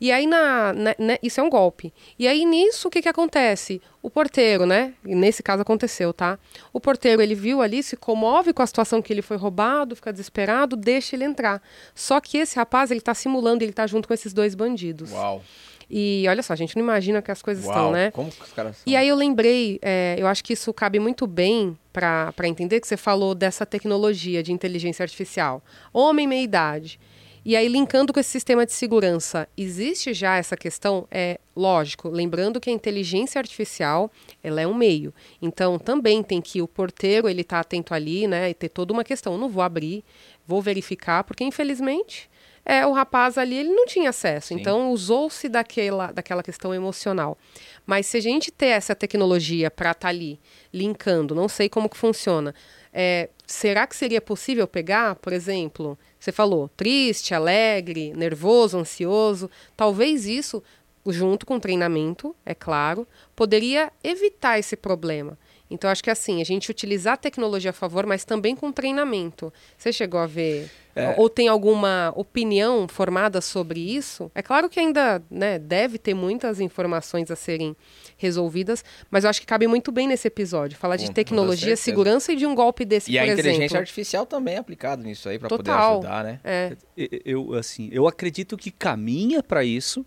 E 0.00 0.12
aí, 0.12 0.26
na, 0.26 0.72
né, 0.72 0.94
né, 0.98 1.18
isso 1.22 1.40
é 1.40 1.42
um 1.42 1.50
golpe. 1.50 1.92
E 2.18 2.28
aí, 2.28 2.44
nisso, 2.44 2.88
o 2.88 2.90
que, 2.90 3.02
que 3.02 3.08
acontece? 3.08 3.82
O 4.00 4.08
porteiro, 4.08 4.64
né? 4.64 4.94
E 5.04 5.14
nesse 5.14 5.42
caso 5.42 5.62
aconteceu, 5.62 6.12
tá? 6.12 6.38
O 6.72 6.80
porteiro, 6.80 7.20
ele 7.20 7.34
viu 7.34 7.60
ali, 7.60 7.82
se 7.82 7.96
comove 7.96 8.52
com 8.52 8.62
a 8.62 8.66
situação 8.66 9.02
que 9.02 9.12
ele 9.12 9.22
foi 9.22 9.36
roubado, 9.36 9.96
fica 9.96 10.12
desesperado, 10.12 10.76
deixa 10.76 11.16
ele 11.16 11.24
entrar. 11.24 11.60
Só 11.94 12.20
que 12.20 12.38
esse 12.38 12.56
rapaz, 12.56 12.90
ele 12.90 13.00
tá 13.00 13.14
simulando, 13.14 13.64
ele 13.64 13.72
tá 13.72 13.86
junto 13.86 14.06
com 14.06 14.14
esses 14.14 14.32
dois 14.32 14.54
bandidos. 14.54 15.10
Uau. 15.10 15.42
E 15.90 16.26
olha 16.28 16.42
só, 16.42 16.52
a 16.52 16.56
gente 16.56 16.76
não 16.76 16.82
imagina 16.82 17.22
que 17.22 17.30
as 17.30 17.40
coisas 17.40 17.64
Uau. 17.64 17.74
estão, 17.74 17.92
né? 17.92 18.10
Como 18.10 18.30
que 18.30 18.42
os 18.42 18.52
caras 18.52 18.76
são? 18.76 18.82
E 18.86 18.94
aí 18.94 19.08
eu 19.08 19.16
lembrei, 19.16 19.78
é, 19.80 20.16
eu 20.18 20.26
acho 20.26 20.44
que 20.44 20.52
isso 20.52 20.72
cabe 20.72 20.98
muito 20.98 21.26
bem 21.26 21.76
para 21.92 22.46
entender 22.46 22.80
que 22.80 22.86
você 22.86 22.96
falou 22.96 23.34
dessa 23.34 23.64
tecnologia 23.64 24.42
de 24.42 24.52
inteligência 24.52 25.02
artificial. 25.02 25.62
Homem 25.92 26.26
meia 26.26 26.42
idade. 26.42 27.00
E 27.48 27.56
aí, 27.56 27.66
linkando 27.66 28.12
com 28.12 28.20
esse 28.20 28.28
sistema 28.28 28.66
de 28.66 28.74
segurança, 28.74 29.48
existe 29.56 30.12
já 30.12 30.36
essa 30.36 30.54
questão? 30.54 31.08
É 31.10 31.40
lógico, 31.56 32.10
lembrando 32.10 32.60
que 32.60 32.68
a 32.68 32.72
inteligência 32.74 33.38
artificial 33.38 34.12
ela 34.44 34.60
é 34.60 34.66
um 34.66 34.74
meio. 34.74 35.14
Então, 35.40 35.78
também 35.78 36.22
tem 36.22 36.42
que 36.42 36.60
o 36.60 36.68
porteiro 36.68 37.26
ele 37.26 37.42
tá 37.42 37.60
atento 37.60 37.94
ali, 37.94 38.26
né? 38.26 38.50
E 38.50 38.52
ter 38.52 38.68
toda 38.68 38.92
uma 38.92 39.02
questão. 39.02 39.32
Eu 39.32 39.38
não 39.38 39.48
vou 39.48 39.62
abrir, 39.62 40.04
vou 40.46 40.60
verificar, 40.60 41.24
porque 41.24 41.42
infelizmente 41.42 42.28
é, 42.66 42.86
o 42.86 42.92
rapaz 42.92 43.38
ali 43.38 43.56
ele 43.56 43.70
não 43.70 43.86
tinha 43.86 44.10
acesso. 44.10 44.48
Sim. 44.48 44.56
Então, 44.56 44.92
usou-se 44.92 45.48
daquela, 45.48 46.12
daquela 46.12 46.42
questão 46.42 46.74
emocional. 46.74 47.38
Mas 47.86 48.04
se 48.04 48.18
a 48.18 48.20
gente 48.20 48.52
ter 48.52 48.66
essa 48.66 48.94
tecnologia 48.94 49.70
para 49.70 49.92
estar 49.92 50.08
ali 50.08 50.38
linkando, 50.70 51.34
não 51.34 51.48
sei 51.48 51.70
como 51.70 51.88
que 51.88 51.96
funciona. 51.96 52.54
é, 52.92 53.30
será 53.46 53.86
que 53.86 53.96
seria 53.96 54.20
possível 54.20 54.68
pegar, 54.68 55.14
por 55.14 55.32
exemplo, 55.32 55.98
você 56.18 56.32
falou 56.32 56.68
triste, 56.76 57.34
alegre, 57.34 58.12
nervoso, 58.12 58.78
ansioso? 58.78 59.50
Talvez 59.76 60.26
isso, 60.26 60.62
junto 61.06 61.46
com 61.46 61.60
treinamento, 61.60 62.34
é 62.44 62.54
claro, 62.54 63.06
poderia 63.36 63.92
evitar 64.02 64.58
esse 64.58 64.76
problema. 64.76 65.38
Então, 65.70 65.90
acho 65.90 66.02
que 66.02 66.10
assim, 66.10 66.40
a 66.40 66.44
gente 66.44 66.70
utilizar 66.70 67.14
a 67.14 67.16
tecnologia 67.16 67.70
a 67.70 67.74
favor, 67.74 68.06
mas 68.06 68.24
também 68.24 68.56
com 68.56 68.72
treinamento. 68.72 69.52
Você 69.76 69.92
chegou 69.92 70.18
a 70.20 70.26
ver? 70.26 70.70
Ou 71.16 71.28
tem 71.30 71.46
alguma 71.46 72.12
opinião 72.16 72.88
formada 72.88 73.40
sobre 73.40 73.78
isso? 73.78 74.32
É 74.34 74.42
claro 74.42 74.68
que 74.68 74.80
ainda 74.80 75.22
né, 75.30 75.56
deve 75.56 75.96
ter 75.96 76.12
muitas 76.12 76.58
informações 76.58 77.30
a 77.30 77.36
serem 77.36 77.76
resolvidas, 78.16 78.84
mas 79.08 79.22
eu 79.22 79.30
acho 79.30 79.40
que 79.40 79.46
cabe 79.46 79.68
muito 79.68 79.92
bem 79.92 80.08
nesse 80.08 80.26
episódio. 80.26 80.76
Falar 80.76 80.96
de 80.96 81.04
toda 81.04 81.14
tecnologia, 81.14 81.76
segurança 81.76 82.32
e 82.32 82.36
de 82.36 82.46
um 82.46 82.54
golpe 82.54 82.84
desse, 82.84 83.12
E 83.12 83.18
a 83.18 83.22
por 83.22 83.32
inteligência 83.32 83.64
exemplo. 83.66 83.78
artificial 83.78 84.26
também 84.26 84.54
é 84.56 84.58
aplicada 84.58 85.00
nisso 85.04 85.28
aí 85.28 85.38
pra 85.38 85.48
poder 85.48 85.70
ajudar, 85.70 86.24
né? 86.24 86.40
É, 86.42 86.76
Eu, 87.24 87.54
assim, 87.54 87.88
eu 87.92 88.08
acredito 88.08 88.56
que 88.56 88.72
caminha 88.72 89.40
para 89.40 89.62
isso. 89.62 90.04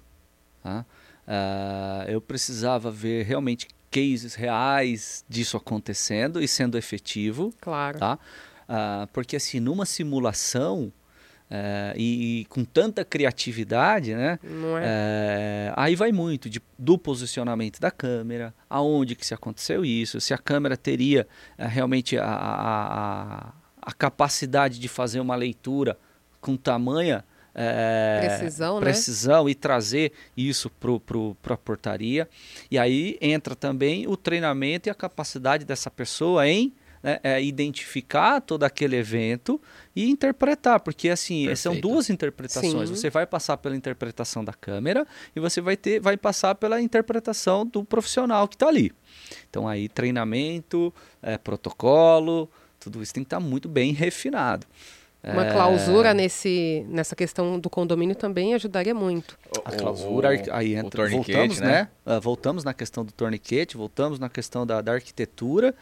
tá? 0.62 0.86
Ah, 1.26 2.04
eu 2.10 2.19
precisava 2.19 2.91
ver 2.91 3.24
realmente 3.26 3.67
cases 3.91 4.34
reais 4.36 5.23
disso 5.30 5.58
acontecendo 5.58 6.41
e 6.41 6.47
sendo 6.47 6.77
efetivo, 6.77 7.54
claro. 7.62 7.99
tá? 7.99 8.17
Ah, 8.67 9.08
porque 9.12 9.36
assim, 9.36 9.60
numa 9.60 9.86
simulação 9.86 10.91
eh, 11.49 11.93
e, 11.97 12.39
e 12.41 12.45
com 12.45 12.63
tanta 12.63 13.04
criatividade, 13.04 14.15
né? 14.15 14.39
É? 14.82 15.67
É, 15.69 15.73
aí 15.75 15.93
vai 15.97 16.13
muito 16.13 16.49
de- 16.49 16.62
do 16.80 16.97
posicionamento 16.97 17.82
da 17.82 17.91
câmera, 17.91 18.54
aonde 18.69 19.13
que 19.15 19.25
se 19.27 19.34
aconteceu 19.34 19.84
isso, 19.84 20.21
se 20.21 20.34
a 20.34 20.38
câmera 20.38 20.77
teria 20.77 21.27
eh, 21.58 21.67
realmente 21.67 22.17
a, 22.17 22.23
a- 22.25 22.93
a- 23.49 23.54
a 23.82 23.91
capacidade 23.91 24.80
de 24.80 24.88
fazer 24.88 25.19
uma 25.19 25.36
leitura 25.36 25.97
com 26.39 26.56
tamanha 26.56 27.25
eh, 27.54 28.38
Precisão, 28.38 28.76
né? 28.76 28.82
precisão 28.82 29.50
e 29.50 29.56
trazer 29.56 30.12
isso 30.36 30.70
para 30.70 31.54
a 31.54 31.58
portaria. 31.58 32.30
E 32.70 32.78
aí 32.78 33.18
entra 33.22 33.56
também 33.56 34.08
o 34.08 34.16
treinamento 34.16 34.88
e 34.88 34.92
a 34.92 34.96
capacidade 34.96 35.66
dessa 35.66 35.92
pessoa 35.92 36.48
em 36.48 36.74
né, 37.04 37.20
eh, 37.24 37.44
identificar 37.44 38.40
todo 38.42 38.64
aquele 38.64 38.96
evento 38.96 39.60
e 39.96 40.10
interpretar, 40.10 40.80
porque 40.80 41.10
assim 41.10 41.54
são 41.56 41.74
Perfeito. 41.74 41.88
duas 41.88 42.10
interpretações. 42.10 42.90
Sim. 42.90 42.96
Você 42.96 43.10
vai 43.10 43.26
passar 43.26 43.58
pela 43.58 43.76
interpretação 43.76 44.46
da 44.46 44.54
câmera 44.54 45.06
e 45.36 45.40
você 45.40 45.60
vai 45.62 45.76
ter, 45.76 46.00
vai 46.00 46.16
passar 46.16 46.56
pela 46.56 46.82
interpretação 46.82 47.66
do 47.66 47.84
profissional 47.84 48.48
que 48.48 48.56
está 48.56 48.68
ali. 48.68 48.92
Então 49.50 49.68
aí 49.68 49.90
treinamento, 49.90 50.94
eh, 51.22 51.38
protocolo, 51.38 52.50
tudo 52.80 53.02
isso 53.02 53.14
tem 53.14 53.24
que 53.24 53.28
estar 53.28 53.40
muito 53.40 53.68
bem 53.68 53.94
refinado. 53.94 54.66
Uma 55.24 55.46
É, 55.46 55.52
clausura 55.52 56.14
nesse, 56.16 56.84
nessa 56.90 57.16
questão 57.16 57.60
do 57.60 57.70
condomínio 57.70 58.16
também 58.16 58.56
ajudaria 58.56 58.94
muito. 58.96 59.38
A 59.64 59.72
clausura, 59.72 60.30
o- 60.30 60.54
aí 60.56 60.74
o 60.74 60.78
entra, 60.80 60.90
torniquete, 60.90 61.32
voltamos, 61.34 61.60
né? 61.62 61.68
né? 61.68 61.88
Ah, 62.06 62.20
voltamos 62.20 62.64
na 62.64 62.74
questão 62.74 63.06
do 63.06 63.12
torniquete, 63.12 63.78
voltamos 63.78 64.18
na 64.18 64.30
questão 64.30 64.66
da, 64.66 64.82
da 64.82 64.94
arquitetura. 64.94 65.76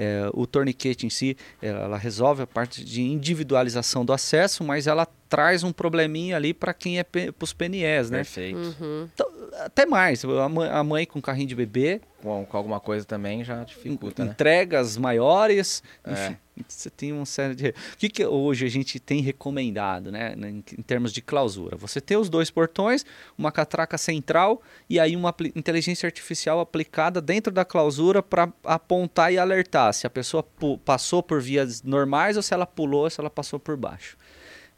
É, 0.00 0.30
o 0.32 0.46
torniquete 0.46 1.06
em 1.06 1.10
si, 1.10 1.36
ela 1.60 1.98
resolve 1.98 2.40
a 2.42 2.46
parte 2.46 2.84
de 2.84 3.02
individualização 3.02 4.04
do 4.04 4.12
acesso, 4.12 4.62
mas 4.62 4.86
ela 4.86 5.04
traz 5.28 5.64
um 5.64 5.72
probleminha 5.72 6.36
ali 6.36 6.54
para 6.54 6.72
quem 6.72 7.00
é 7.00 7.02
para 7.02 7.32
os 7.42 7.52
PNEs, 7.52 8.08
né? 8.10 8.18
Perfeito. 8.18 8.58
Uhum. 8.80 9.08
Então, 9.12 9.28
até 9.60 9.86
mais, 9.86 10.24
a 10.24 10.48
mãe, 10.48 10.68
a 10.70 10.84
mãe 10.84 11.06
com 11.06 11.20
carrinho 11.20 11.48
de 11.48 11.54
bebê, 11.54 12.00
Com, 12.22 12.44
com 12.44 12.56
alguma 12.56 12.80
coisa 12.80 13.04
também 13.04 13.44
já 13.44 13.62
dificulta, 13.64 14.24
né? 14.24 14.30
entregas 14.32 14.96
maiores, 14.96 15.82
É. 16.04 16.12
enfim, 16.12 16.36
você 16.66 16.90
tem 16.90 17.12
uma 17.12 17.24
série 17.24 17.54
de... 17.54 17.68
O 17.68 17.96
que, 17.96 18.08
que 18.08 18.26
hoje 18.26 18.66
a 18.66 18.68
gente 18.68 18.98
tem 18.98 19.20
recomendado, 19.22 20.10
né, 20.10 20.34
em, 20.36 20.64
em 20.76 20.82
termos 20.82 21.12
de 21.12 21.22
clausura? 21.22 21.76
Você 21.76 22.00
ter 22.00 22.16
os 22.16 22.28
dois 22.28 22.50
portões, 22.50 23.06
uma 23.36 23.52
catraca 23.52 23.96
central 23.96 24.60
e 24.90 24.98
aí 24.98 25.14
uma 25.14 25.34
inteligência 25.54 26.06
artificial 26.06 26.58
aplicada 26.60 27.20
dentro 27.20 27.52
da 27.52 27.64
clausura 27.64 28.22
para 28.22 28.52
apontar 28.64 29.32
e 29.32 29.38
alertar 29.38 29.92
se 29.94 30.06
a 30.06 30.10
pessoa 30.10 30.44
passou 30.84 31.22
por 31.22 31.40
vias 31.40 31.82
normais 31.82 32.36
ou 32.36 32.42
se 32.42 32.52
ela 32.52 32.66
pulou 32.66 33.04
ou 33.04 33.10
se 33.10 33.20
ela 33.20 33.30
passou 33.30 33.58
por 33.60 33.76
baixo. 33.76 34.16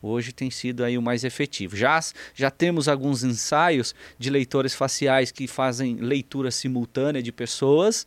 Hoje 0.02 0.32
tem 0.32 0.50
sido 0.50 0.82
aí 0.84 0.96
o 0.96 1.02
mais 1.02 1.24
efetivo. 1.24 1.76
Já, 1.76 2.00
já 2.34 2.50
temos 2.50 2.88
alguns 2.88 3.22
ensaios 3.22 3.94
de 4.18 4.30
leitores 4.30 4.74
faciais 4.74 5.30
que 5.30 5.46
fazem 5.46 5.96
leitura 5.96 6.50
simultânea 6.50 7.22
de 7.22 7.30
pessoas. 7.30 8.06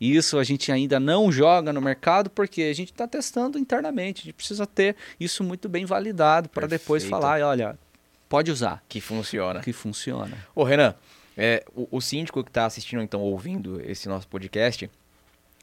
Isso 0.00 0.38
a 0.38 0.44
gente 0.44 0.70
ainda 0.70 1.00
não 1.00 1.30
joga 1.32 1.72
no 1.72 1.80
mercado 1.80 2.28
porque 2.30 2.62
a 2.62 2.74
gente 2.74 2.92
está 2.92 3.06
testando 3.06 3.58
internamente. 3.58 4.22
A 4.22 4.24
gente 4.24 4.34
precisa 4.34 4.66
ter 4.66 4.96
isso 5.18 5.42
muito 5.42 5.68
bem 5.68 5.84
validado 5.84 6.48
para 6.48 6.66
depois 6.66 7.04
falar, 7.04 7.40
olha, 7.42 7.78
pode 8.28 8.50
usar, 8.50 8.82
Que 8.88 9.00
funciona. 9.00 9.60
que 9.60 9.72
funciona. 9.72 10.36
Ô, 10.54 10.64
Renan, 10.64 10.94
é, 11.36 11.64
o, 11.74 11.88
o 11.98 12.00
síndico 12.00 12.42
que 12.42 12.50
está 12.50 12.66
assistindo, 12.66 13.02
então, 13.02 13.20
ouvindo 13.20 13.80
esse 13.84 14.08
nosso 14.08 14.26
podcast, 14.28 14.90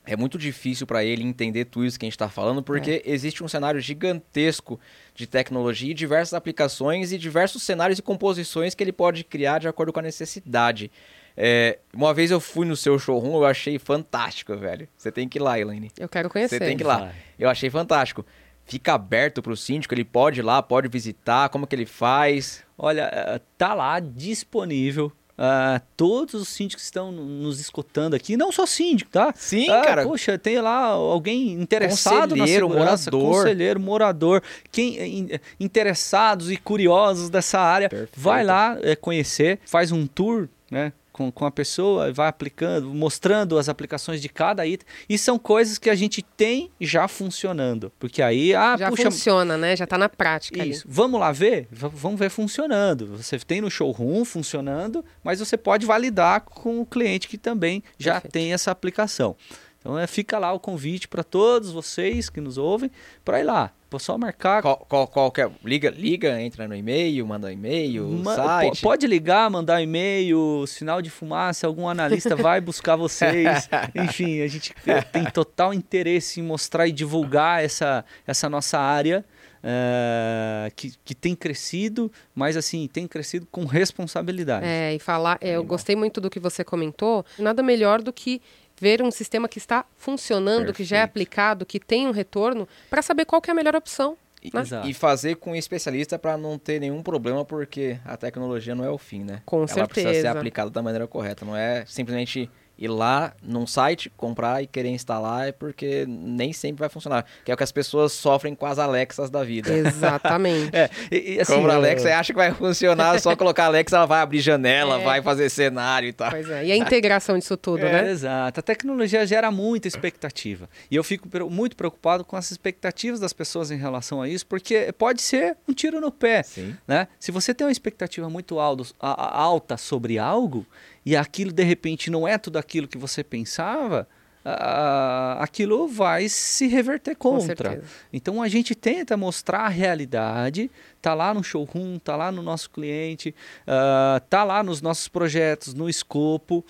é 0.06 0.18
muito 0.18 0.38
difícil 0.38 0.86
para 0.86 1.04
ele 1.04 1.24
entender 1.24 1.66
tudo 1.66 1.86
isso 1.86 1.98
que 1.98 2.06
a 2.06 2.08
gente 2.08 2.16
está 2.16 2.28
falando, 2.28 2.62
porque 2.62 3.02
existe 3.06 3.44
um 3.44 3.48
cenário 3.48 3.80
gigantesco 3.80 4.80
de 5.16 5.26
tecnologia 5.26 5.92
e 5.92 5.94
diversas 5.94 6.34
aplicações 6.34 7.12
e 7.12 7.18
diversos 7.18 7.64
cenários 7.64 8.00
e 8.00 8.02
composições 8.02 8.76
que 8.76 8.84
ele 8.84 8.92
pode 8.92 9.24
criar 9.24 9.60
de 9.60 9.68
acordo 9.68 9.94
com 9.94 10.00
a 10.00 10.04
necessidade. 10.04 10.92
É, 11.38 11.80
uma 11.94 12.14
vez 12.14 12.32
eu 12.32 12.40
fui 12.40 12.66
no 12.66 12.76
seu 12.76 13.00
showroom, 13.00 13.36
eu 13.36 13.46
achei 13.46 13.80
fantástico, 13.80 14.56
velho. 14.58 14.88
Você 14.98 15.12
tem 15.12 15.28
que 15.28 15.40
ir 15.40 15.42
lá, 15.42 15.60
Elaine. 15.60 15.90
Eu 15.98 16.10
quero 16.10 16.30
conhecer. 16.30 16.58
Você 16.58 16.66
tem 16.66 16.78
que 16.78 16.84
ir 16.84 16.86
lá. 16.86 17.12
Eu 17.40 17.50
achei 17.50 17.70
fantástico. 17.70 18.26
Fica 18.66 18.94
aberto 18.94 19.42
para 19.42 19.52
o 19.52 19.58
síndico, 19.58 19.94
ele 19.94 20.06
pode 20.06 20.40
ir 20.40 20.44
lá, 20.44 20.62
pode 20.62 20.88
visitar, 20.88 21.50
como 21.50 21.66
que 21.66 21.76
ele 21.76 21.86
faz. 21.86 22.64
Olha, 22.78 23.10
eh, 23.12 23.42
tá 23.58 23.74
lá 23.74 24.00
disponível 24.00 25.12
ah, 25.38 25.82
todos 25.98 26.34
os 26.36 26.48
síndicos 26.50 26.84
que 26.84 26.86
estão 26.86 27.12
nos 27.12 27.60
escutando 27.60 28.14
aqui, 28.14 28.38
não 28.38 28.52
só 28.52 28.66
síndico, 28.66 29.10
tá? 29.12 29.34
Sim, 29.36 29.70
Ah, 29.70 29.82
cara. 29.82 30.04
Poxa, 30.04 30.38
tem 30.38 30.60
lá 30.62 30.86
alguém 30.88 31.52
interessado 31.54 32.36
na 32.36 32.44
Conselheiro, 32.44 32.68
segurança, 32.68 33.12
morador. 33.12 33.36
conselheiro, 33.36 33.80
morador, 33.80 34.44
quem 34.72 34.98
eh, 35.00 35.08
in- 35.08 35.30
interessados 35.60 36.52
e 36.52 36.58
curiosos 36.58 37.30
dessa 37.30 37.60
área, 37.60 37.90
Perfeito. 37.90 38.12
vai 38.20 38.44
lá 38.44 38.78
eh, 38.82 38.96
conhecer, 38.96 39.60
faz 39.66 39.92
um 39.92 40.06
tour, 40.06 40.48
né? 40.70 40.94
Com, 41.14 41.32
com 41.32 41.46
a 41.46 41.52
pessoa, 41.52 42.12
vai 42.12 42.28
aplicando, 42.28 42.92
mostrando 42.92 43.60
as 43.60 43.70
aplicações 43.70 44.20
de 44.20 44.28
cada 44.28 44.66
item. 44.66 44.88
E 45.08 45.16
são 45.16 45.38
coisas 45.38 45.78
que 45.78 45.88
a 45.90 45.94
gente 45.96 46.24
tem 46.24 46.72
já 46.82 47.08
funcionando. 47.08 47.92
Porque 48.00 48.20
aí, 48.24 48.56
ah, 48.56 48.76
Já 48.76 48.90
puxa, 48.90 49.04
funciona, 49.12 49.56
né? 49.56 49.76
Já 49.76 49.86
tá 49.86 49.96
na 49.96 50.10
prática 50.10 50.66
isso. 50.66 50.84
Vamos 50.90 51.20
lá 51.20 51.32
ver? 51.32 51.68
V- 51.72 51.88
vamos 51.94 52.18
ver 52.20 52.32
funcionando. 52.32 53.16
Você 53.16 53.38
tem 53.38 53.62
no 53.62 53.70
showroom 53.70 54.26
funcionando, 54.26 55.06
mas 55.24 55.38
você 55.38 55.56
pode 55.56 55.86
validar 55.86 56.42
com 56.42 56.82
o 56.82 56.86
cliente 56.86 57.28
que 57.28 57.38
também 57.38 57.84
já 57.98 58.14
Perfeito. 58.14 58.34
tem 58.34 58.52
essa 58.52 58.72
aplicação. 58.72 59.36
Então 59.80 60.00
é, 60.00 60.08
fica 60.08 60.40
lá 60.40 60.52
o 60.52 60.60
convite 60.60 61.08
para 61.08 61.24
todos 61.24 61.70
vocês 61.72 62.28
que 62.30 62.42
nos 62.42 62.58
ouvem 62.58 62.90
para 63.24 63.40
ir 63.40 63.44
lá. 63.44 63.72
Pô, 63.94 64.00
só 64.00 64.18
marcar. 64.18 64.64
Qual, 64.64 64.78
qual, 64.90 65.08
qual 65.08 65.32
que 65.32 65.40
é? 65.40 65.52
Liga, 65.64 65.92
liga, 65.92 66.42
entra 66.42 66.68
no 66.68 66.76
e-mail, 66.76 67.28
manda 67.28 67.46
um 67.48 67.52
e-mail, 67.52 68.08
ma- 68.08 68.36
site. 68.36 68.78
po- 68.82 68.88
Pode 68.90 69.06
ligar, 69.06 69.48
mandar 69.52 69.76
um 69.78 69.84
e-mail, 69.84 70.66
sinal 70.66 71.00
de 71.00 71.12
fumaça, 71.12 71.68
algum 71.68 71.88
analista 71.88 72.36
vai 72.36 72.60
buscar 72.60 72.96
vocês. 72.96 73.70
Enfim, 73.94 74.42
a 74.42 74.48
gente 74.48 74.74
tem 75.12 75.26
total 75.26 75.76
interesse 75.76 76.40
em 76.40 76.44
mostrar 76.44 76.88
e 76.88 76.92
divulgar 76.92 77.64
essa, 77.64 78.04
essa 78.26 78.50
nossa 78.50 78.80
área. 78.80 79.24
eh, 79.66 80.72
que, 80.76 80.94
que 81.06 81.16
tem 81.16 81.36
crescido, 81.36 82.12
mas 82.36 82.58
assim, 82.58 82.90
tem 82.92 83.08
crescido 83.08 83.48
com 83.52 83.64
responsabilidade. 83.66 84.66
É, 84.66 84.94
e 84.96 85.00
falar, 85.00 85.38
é, 85.40 85.52
eu 85.52 85.64
gostei 85.64 85.96
muito 85.96 86.20
do 86.20 86.30
que 86.30 86.40
você 86.40 86.64
comentou. 86.64 87.26
Nada 87.40 87.62
melhor 87.64 88.02
do 88.02 88.12
que 88.12 88.42
ver 88.80 89.02
um 89.02 89.12
sistema 89.12 89.48
que 89.48 89.58
está 89.58 89.86
funcionando, 89.96 90.74
que 90.74 90.84
já 90.84 90.98
é 90.98 91.00
Perfeito. 91.02 91.12
aplicado, 91.12 91.66
que 91.66 91.80
tem 91.80 92.08
um 92.08 92.12
retorno, 92.12 92.68
para 92.90 93.02
saber 93.02 93.26
qual 93.26 93.42
que 93.42 93.50
é 93.50 93.54
a 93.54 93.56
melhor 93.56 93.76
opção. 93.76 94.18
E, 94.42 94.52
né? 94.54 94.64
E 94.84 94.94
fazer 94.94 95.36
com 95.36 95.52
um 95.52 95.56
especialista 95.56 96.20
para 96.20 96.38
não 96.38 96.60
ter 96.60 96.80
nenhum 96.80 97.02
problema, 97.02 97.46
porque 97.46 97.98
a 98.04 98.18
tecnologia 98.18 98.76
não 98.76 98.84
é 98.84 98.90
o 98.90 98.98
fim, 98.98 99.24
né? 99.24 99.42
Com 99.46 99.60
Ela 99.60 99.88
precisa 99.88 100.10
ser 100.10 100.16
certeza. 100.16 100.32
aplicada 100.32 100.70
da 100.70 100.82
maneira 100.82 101.08
correta. 101.08 101.46
Não 101.46 101.56
é 101.56 101.86
simplesmente 101.86 102.50
ir 102.84 102.88
lá 102.90 103.34
num 103.42 103.66
site, 103.66 104.12
comprar 104.18 104.62
e 104.62 104.68
querer 104.68 104.90
instalar, 104.90 105.48
é 105.48 105.52
porque 105.52 106.06
nem 106.08 106.52
sempre 106.54 106.80
vai 106.82 106.90
funcionar. 106.90 107.26
Que 107.46 107.52
é 107.52 107.54
o 107.54 107.58
que 107.58 107.64
as 107.64 107.72
pessoas 107.72 108.12
sofrem 108.12 108.54
com 108.56 108.66
as 108.66 108.78
Alexas 108.80 109.30
da 109.30 109.44
vida. 109.44 109.72
Exatamente. 109.74 110.72
É, 110.74 110.90
e, 111.12 111.36
e, 111.36 111.40
assim, 111.42 111.54
Compra 111.56 111.74
a 111.74 111.76
eu- 111.76 111.80
Alexa 111.80 112.10
e 112.10 112.12
acha 112.12 112.34
que 112.34 112.38
vai 112.38 112.52
funcionar, 112.54 113.20
só 113.20 113.36
colocar 113.36 113.64
a 113.64 113.68
Alexa, 113.68 113.96
ela 113.98 114.06
vai 114.06 114.22
abrir 114.22 114.40
janela, 114.42 115.00
É. 115.02 115.04
vai 115.04 115.22
fazer 115.22 115.50
cenário 115.50 116.08
e 116.10 116.14
tal. 116.14 116.32
Pois 116.32 116.50
é. 116.50 116.66
E 116.66 116.72
a 116.72 116.76
integração 116.78 117.38
disso 117.38 117.56
tudo, 117.56 117.86
É, 117.86 117.92
né? 118.04 118.12
Exato. 118.12 118.60
A 118.60 118.64
tecnologia 118.64 119.26
gera 119.26 119.52
muita 119.52 119.88
expectativa. 119.88 120.70
E 120.90 120.96
eu 120.96 121.04
fico 121.04 121.28
muito 121.50 121.76
preocupado 121.76 122.24
com 122.26 122.36
as 122.36 122.50
expectativas 122.52 123.20
das 123.20 123.34
pessoas 123.34 123.72
em 123.72 123.78
relação 123.78 124.22
a 124.22 124.28
isso, 124.28 124.46
porque 124.48 124.92
pode 124.98 125.22
ser 125.22 125.58
um 125.68 125.74
tiro 125.74 126.00
no 126.02 126.12
pé. 126.12 126.44
Sim. 126.44 126.76
Né? 126.88 127.08
Se 127.20 127.32
você 127.32 127.54
tem 127.54 127.66
uma 127.66 127.72
expectativa 127.72 128.30
muito 128.30 128.60
aldo- 128.60 128.88
a- 129.00 129.12
a- 129.12 129.38
alta 129.42 129.78
sobre 129.78 130.18
algo 130.18 130.66
e 131.06 131.16
aquilo 131.16 131.52
de 131.52 131.64
repente 131.64 132.10
não 132.10 132.28
é 132.28 132.38
tudo 132.38 132.58
aquilo 132.58 132.88
que 132.88 132.98
você 132.98 133.24
pensava, 133.24 134.08
ah, 134.46 135.38
aquilo 135.40 135.88
vai 135.88 136.28
se 136.28 136.68
reverter 136.68 137.16
contra. 137.16 137.82
Então 138.12 138.42
a 138.42 138.48
gente 138.48 138.76
tenta 138.76 139.16
mostrar 139.16 139.62
a 139.62 139.70
realidade, 139.70 140.70
tá 141.02 141.14
lá 141.14 141.34
no 141.34 141.44
showroom, 141.44 141.98
tá 141.98 142.16
lá 142.16 142.32
no 142.32 142.42
nosso 142.42 142.70
cliente, 142.70 143.34
ah, 143.66 144.22
tá 144.30 144.44
lá 144.44 144.62
nos 144.62 144.82
nossos 144.82 145.08
projetos, 145.08 145.74
no 145.74 145.90
escopo 145.90 146.66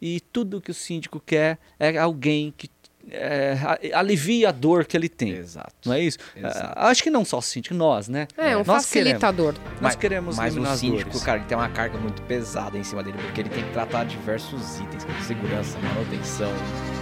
e 0.00 0.20
tudo 0.20 0.60
que 0.60 0.70
o 0.70 0.74
síndico 0.74 1.20
quer 1.20 1.58
é 1.78 1.98
alguém 1.98 2.52
que 2.56 2.68
é, 3.10 3.58
a- 3.92 3.98
alivie 3.98 4.44
a 4.46 4.50
dor 4.52 4.84
que 4.84 4.96
ele 4.96 5.08
tem. 5.08 5.30
Exato. 5.30 5.72
Não 5.86 5.92
é 5.94 6.00
isso? 6.00 6.18
Exato. 6.36 6.72
Ah, 6.76 6.88
acho 6.88 7.02
que 7.02 7.10
não 7.10 7.24
só 7.24 7.38
o 7.38 7.42
síndico, 7.42 7.74
nós, 7.74 8.08
né? 8.08 8.26
É, 8.36 8.56
um 8.56 8.62
nós 8.64 8.86
queremos. 8.86 9.20
facilitador. 9.20 9.54
Nós 9.80 9.94
queremos 9.94 10.36
Mas 10.36 10.56
o 10.56 10.66
síndico, 10.76 11.10
dores. 11.10 11.24
cara, 11.24 11.38
ele 11.38 11.46
tem 11.46 11.56
uma 11.56 11.68
carga 11.68 11.98
muito 11.98 12.20
pesada 12.22 12.76
em 12.78 12.84
cima 12.84 13.02
dele, 13.02 13.18
porque 13.20 13.40
ele 13.40 13.48
tem 13.50 13.64
que 13.64 13.70
tratar 13.72 14.04
diversos 14.04 14.78
itens, 14.80 15.04
como 15.04 15.20
segurança, 15.22 15.78
manutenção. 15.78 16.52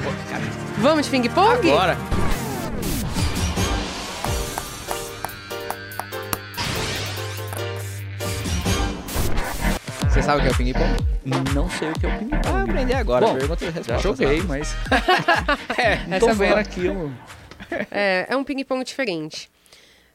Pô, 0.02 0.10
cara, 0.30 0.42
Vamos 0.78 1.06
de 1.06 1.10
ping-pong? 1.10 1.70
agora. 1.70 1.96
Você 10.16 10.22
sabe 10.22 10.38
o 10.38 10.42
que 10.44 10.48
é 10.48 10.52
o 10.52 10.56
ping-pong? 10.56 10.96
Não 11.54 11.68
sei 11.68 11.90
o 11.90 11.92
que 11.92 12.06
é 12.06 12.08
o 12.08 12.18
ping-pong. 12.18 12.70
aprender 12.70 12.94
agora. 12.94 13.26
Bom, 13.26 13.34
pergunta 13.36 13.64
e 13.64 13.68
Já 13.70 13.74
resposta. 13.74 14.02
joguei, 14.02 14.40
mas 14.42 14.74
É, 15.76 15.96
não 16.06 16.16
Essa 16.16 16.26
tô 16.26 16.30
é 16.30 16.34
vendo 16.34 16.48
boa. 16.48 16.60
aqui. 16.60 16.88
um- 16.88 17.14
É, 17.90 18.26
é 18.30 18.36
um 18.36 18.42
ping-pong 18.42 18.82
diferente. 18.82 19.50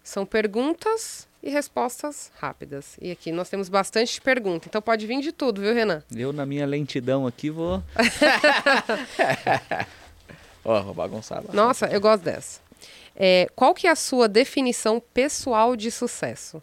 São 0.03 0.25
perguntas 0.25 1.27
e 1.43 1.51
respostas 1.51 2.31
rápidas. 2.39 2.97
E 2.99 3.11
aqui 3.11 3.31
nós 3.31 3.47
temos 3.47 3.69
bastante 3.69 4.19
pergunta, 4.19 4.67
então 4.67 4.81
pode 4.81 5.05
vir 5.05 5.21
de 5.21 5.31
tudo, 5.31 5.61
viu, 5.61 5.71
Renan? 5.73 6.01
Eu, 6.15 6.33
na 6.33 6.47
minha 6.47 6.65
lentidão 6.65 7.27
aqui, 7.27 7.51
vou... 7.51 7.83
Ó, 10.65 10.81
vou 10.81 10.95
bagunçar. 10.95 11.43
lá. 11.47 11.53
Nossa, 11.53 11.85
eu 11.85 12.01
gosto 12.01 12.23
dessa. 12.23 12.59
É, 13.15 13.47
qual 13.55 13.75
que 13.75 13.85
é 13.85 13.91
a 13.91 13.95
sua 13.95 14.27
definição 14.27 14.99
pessoal 15.13 15.75
de 15.75 15.91
sucesso? 15.91 16.61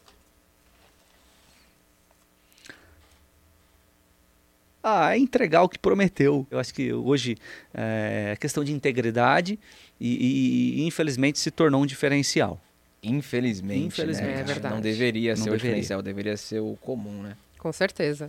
É 5.12 5.18
entregar 5.18 5.62
o 5.62 5.68
que 5.68 5.78
prometeu. 5.78 6.46
Eu 6.50 6.58
acho 6.58 6.72
que 6.74 6.92
hoje 6.92 7.36
é 7.74 8.36
questão 8.40 8.62
de 8.64 8.72
integridade 8.72 9.58
e, 10.00 10.08
e- 10.08 10.80
e, 10.82 10.86
infelizmente 10.86 11.38
se 11.38 11.50
tornou 11.50 11.82
um 11.82 11.86
diferencial. 11.86 12.60
Infelizmente, 13.02 13.86
Infelizmente. 13.86 14.34
né? 14.34 14.40
É 14.40 14.44
verdade. 14.44 14.74
Não 14.74 14.80
deveria 14.80 15.30
Não 15.30 15.36
ser 15.36 15.42
o 15.42 15.52
deveria. 15.52 15.58
diferencial, 15.70 16.02
deveria 16.02 16.36
ser 16.36 16.60
o 16.60 16.76
comum, 16.80 17.22
né? 17.22 17.36
Com 17.58 17.72
certeza. 17.72 18.26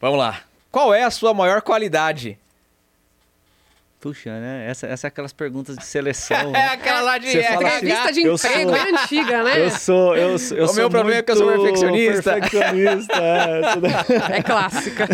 Vamos 0.00 0.18
lá. 0.18 0.42
Qual 0.70 0.92
é 0.94 1.02
a 1.04 1.10
sua 1.10 1.32
maior 1.34 1.62
qualidade? 1.62 2.38
Puxa, 4.06 4.30
né? 4.40 4.66
Essa, 4.68 4.86
essa 4.86 5.06
é 5.06 5.08
aquelas 5.08 5.32
perguntas 5.32 5.76
de 5.76 5.84
seleção. 5.84 6.36
É 6.48 6.52
né? 6.52 6.66
aquela 6.68 7.00
lá 7.00 7.18
de 7.18 7.30
Você 7.30 7.42
fala 7.42 7.66
assim, 7.68 7.76
Entrevista 7.76 8.12
de 8.12 8.20
emprego 8.20 8.38
sou- 8.70 8.76
é 8.76 8.90
antiga, 8.90 9.42
né? 9.44 9.64
Eu 9.66 9.70
sou, 9.70 10.16
eu, 10.16 10.38
sou- 10.38 10.56
eu 10.56 10.64
O 10.64 10.66
sou 10.68 10.76
meu 10.76 10.90
problema 10.90 11.18
é 11.18 11.22
que 11.22 11.32
eu 11.32 11.36
sou 11.36 11.46
perfeccionista. 11.48 12.32
perfeccionista, 12.40 13.14
é, 14.30 14.36
É 14.38 14.42
clássica. 14.42 15.06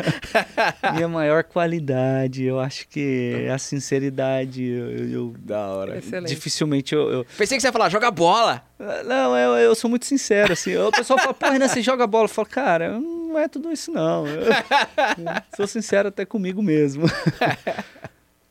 Minha 0.94 1.08
maior 1.08 1.44
qualidade, 1.44 2.44
eu 2.44 2.58
acho 2.60 2.88
que 2.88 3.44
é 3.46 3.50
a 3.50 3.58
sinceridade. 3.58 4.64
Eu, 4.64 4.90
eu- 4.90 5.08
eu- 5.10 5.34
Da 5.38 5.68
hora. 5.68 5.98
Excelente. 5.98 6.28
dificilmente 6.34 6.94
eu, 6.94 7.10
eu- 7.10 7.26
Pensei 7.36 7.56
que 7.56 7.62
você 7.62 7.68
ia 7.68 7.72
falar, 7.72 7.88
joga 7.88 8.10
bola. 8.10 8.62
Não, 9.04 9.36
eu, 9.36 9.56
eu 9.58 9.74
sou 9.74 9.90
muito 9.90 10.06
sincero, 10.06 10.52
assim. 10.52 10.76
O 10.76 10.90
pessoal 10.90 11.18
fala, 11.18 11.34
pô, 11.34 11.50
Renan, 11.50 11.68
você 11.68 11.82
joga 11.82 12.06
bola. 12.06 12.24
Eu 12.24 12.28
falo, 12.28 12.48
cara, 12.48 12.98
não 12.98 13.38
é 13.38 13.46
tudo 13.48 13.70
isso, 13.70 13.92
não. 13.92 14.26
Eu, 14.26 14.42
eu 14.44 15.42
sou 15.54 15.66
sincero 15.66 16.08
até 16.08 16.24
comigo 16.24 16.62
mesmo. 16.62 17.04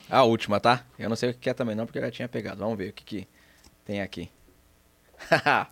A 0.10 0.24
última, 0.24 0.60
tá? 0.60 0.84
Eu 0.98 1.08
não 1.08 1.16
sei 1.16 1.30
o 1.30 1.34
que 1.34 1.50
é 1.50 1.54
também 1.54 1.76
não, 1.76 1.86
porque 1.86 2.00
eu 2.00 2.04
já 2.04 2.12
tinha 2.12 2.28
pegado. 2.28 2.60
Vamos 2.60 2.78
ver 2.78 2.90
o 2.90 2.94
que, 2.94 3.04
que 3.04 3.28
tem 3.86 4.02
aqui. 4.02 4.30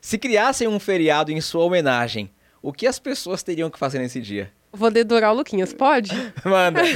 Se 0.00 0.18
criassem 0.18 0.68
um 0.68 0.78
feriado 0.78 1.30
em 1.32 1.40
sua 1.40 1.64
homenagem, 1.64 2.30
o 2.60 2.72
que 2.72 2.86
as 2.86 2.98
pessoas 2.98 3.42
teriam 3.42 3.70
que 3.70 3.78
fazer 3.78 3.98
nesse 3.98 4.20
dia? 4.20 4.52
Vou 4.74 4.90
dedurar 4.90 5.32
o 5.32 5.34
Luquinhas, 5.36 5.72
pode? 5.72 6.10
Manda. 6.44 6.82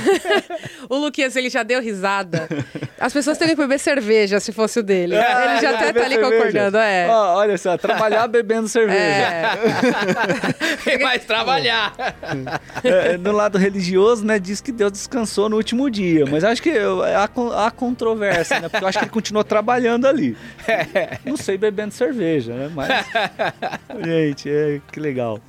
O 0.88 0.96
Luquinhas, 0.98 1.34
ele 1.34 1.50
já 1.50 1.64
deu 1.64 1.82
risada. 1.82 2.48
As 3.00 3.12
pessoas 3.12 3.36
teriam 3.36 3.56
que 3.56 3.60
beber 3.62 3.80
cerveja 3.80 4.38
se 4.38 4.52
fosse 4.52 4.78
o 4.78 4.84
dele. 4.84 5.16
ele 5.16 5.60
já 5.60 5.70
até 5.70 5.92
tá 5.92 6.04
ali 6.04 6.16
concordando, 6.16 6.78
é. 6.78 7.08
Ó, 7.08 7.38
olha 7.38 7.58
só, 7.58 7.76
trabalhar 7.76 8.28
bebendo 8.28 8.68
cerveja. 8.68 9.00
É, 9.00 10.98
Vai 11.02 11.18
trabalhar. 11.18 11.92
É, 12.84 13.16
no 13.16 13.32
lado 13.32 13.58
religioso, 13.58 14.24
né, 14.24 14.38
diz 14.38 14.60
que 14.60 14.70
Deus 14.70 14.92
descansou 14.92 15.48
no 15.48 15.56
último 15.56 15.90
dia. 15.90 16.24
Mas 16.30 16.44
acho 16.44 16.62
que 16.62 16.70
há, 16.70 17.28
há 17.66 17.70
controvérsia, 17.72 18.60
né? 18.60 18.68
Porque 18.68 18.84
eu 18.84 18.88
acho 18.88 18.98
que 18.98 19.04
ele 19.04 19.10
continuou 19.10 19.42
trabalhando 19.42 20.06
ali. 20.06 20.36
Não 21.24 21.36
sei 21.36 21.58
bebendo 21.58 21.94
cerveja, 21.94 22.54
né? 22.54 22.70
Mas. 22.72 22.88
Gente, 24.04 24.48
é, 24.48 24.80
que 24.92 25.00
legal. 25.00 25.40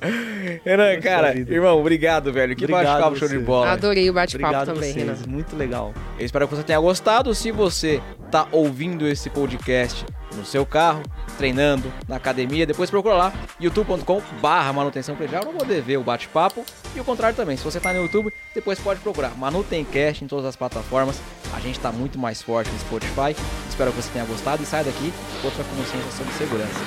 Renan, 0.64 1.00
cara, 1.00 1.38
irmão, 1.38 1.78
obrigado, 1.78 2.17
velho. 2.32 2.54
Que 2.56 2.64
Obrigado 2.64 2.84
bate-papo 2.86 3.16
show 3.16 3.28
de 3.28 3.38
bola. 3.38 3.70
adorei 3.72 4.08
o 4.10 4.12
bate-papo 4.12 4.44
Obrigado 4.46 4.74
também, 4.74 4.92
vocês, 4.92 5.20
Renan. 5.20 5.32
muito 5.32 5.56
legal. 5.56 5.94
Eu 6.18 6.26
espero 6.26 6.46
que 6.48 6.54
você 6.54 6.62
tenha 6.62 6.80
gostado. 6.80 7.34
Se 7.34 7.50
você 7.50 8.00
tá 8.30 8.46
ouvindo 8.52 9.06
esse 9.06 9.30
podcast 9.30 10.04
no 10.36 10.44
seu 10.44 10.66
carro, 10.66 11.02
treinando, 11.36 11.90
na 12.06 12.16
academia, 12.16 12.66
depois 12.66 12.90
procura 12.90 13.14
lá, 13.14 13.32
youtube.com 13.60 14.20
barra 14.40 14.72
manutenção 14.72 15.16
predial, 15.16 15.44
não 15.44 15.54
poder 15.54 15.80
ver 15.80 15.96
o 15.96 16.02
bate-papo. 16.02 16.64
E 16.94 17.00
o 17.00 17.04
contrário 17.04 17.36
também, 17.36 17.56
se 17.56 17.64
você 17.64 17.80
tá 17.80 17.92
no 17.92 18.02
YouTube, 18.02 18.32
depois 18.54 18.78
pode 18.78 19.00
procurar 19.00 19.36
Manutencast 19.36 20.24
em 20.24 20.26
todas 20.28 20.44
as 20.44 20.56
plataformas. 20.56 21.20
A 21.54 21.60
gente 21.60 21.80
tá 21.80 21.90
muito 21.90 22.18
mais 22.18 22.42
forte 22.42 22.70
no 22.70 22.78
Spotify. 22.80 23.34
Espero 23.68 23.90
que 23.92 24.02
você 24.02 24.10
tenha 24.12 24.24
gostado 24.24 24.62
e 24.62 24.66
saia 24.66 24.84
daqui 24.84 25.12
com 25.40 25.46
outra 25.48 25.64
consciência 25.64 26.10
sobre 26.12 26.32
segurança. 26.34 26.78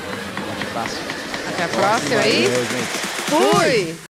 Um 0.47 0.69
abraço. 0.69 0.97
Até 1.49 1.63
a 1.63 1.67
próxima 1.67 2.19
aí. 2.21 2.43
Valeu, 2.47 2.65
gente. 2.65 3.11
Fui! 3.95 4.10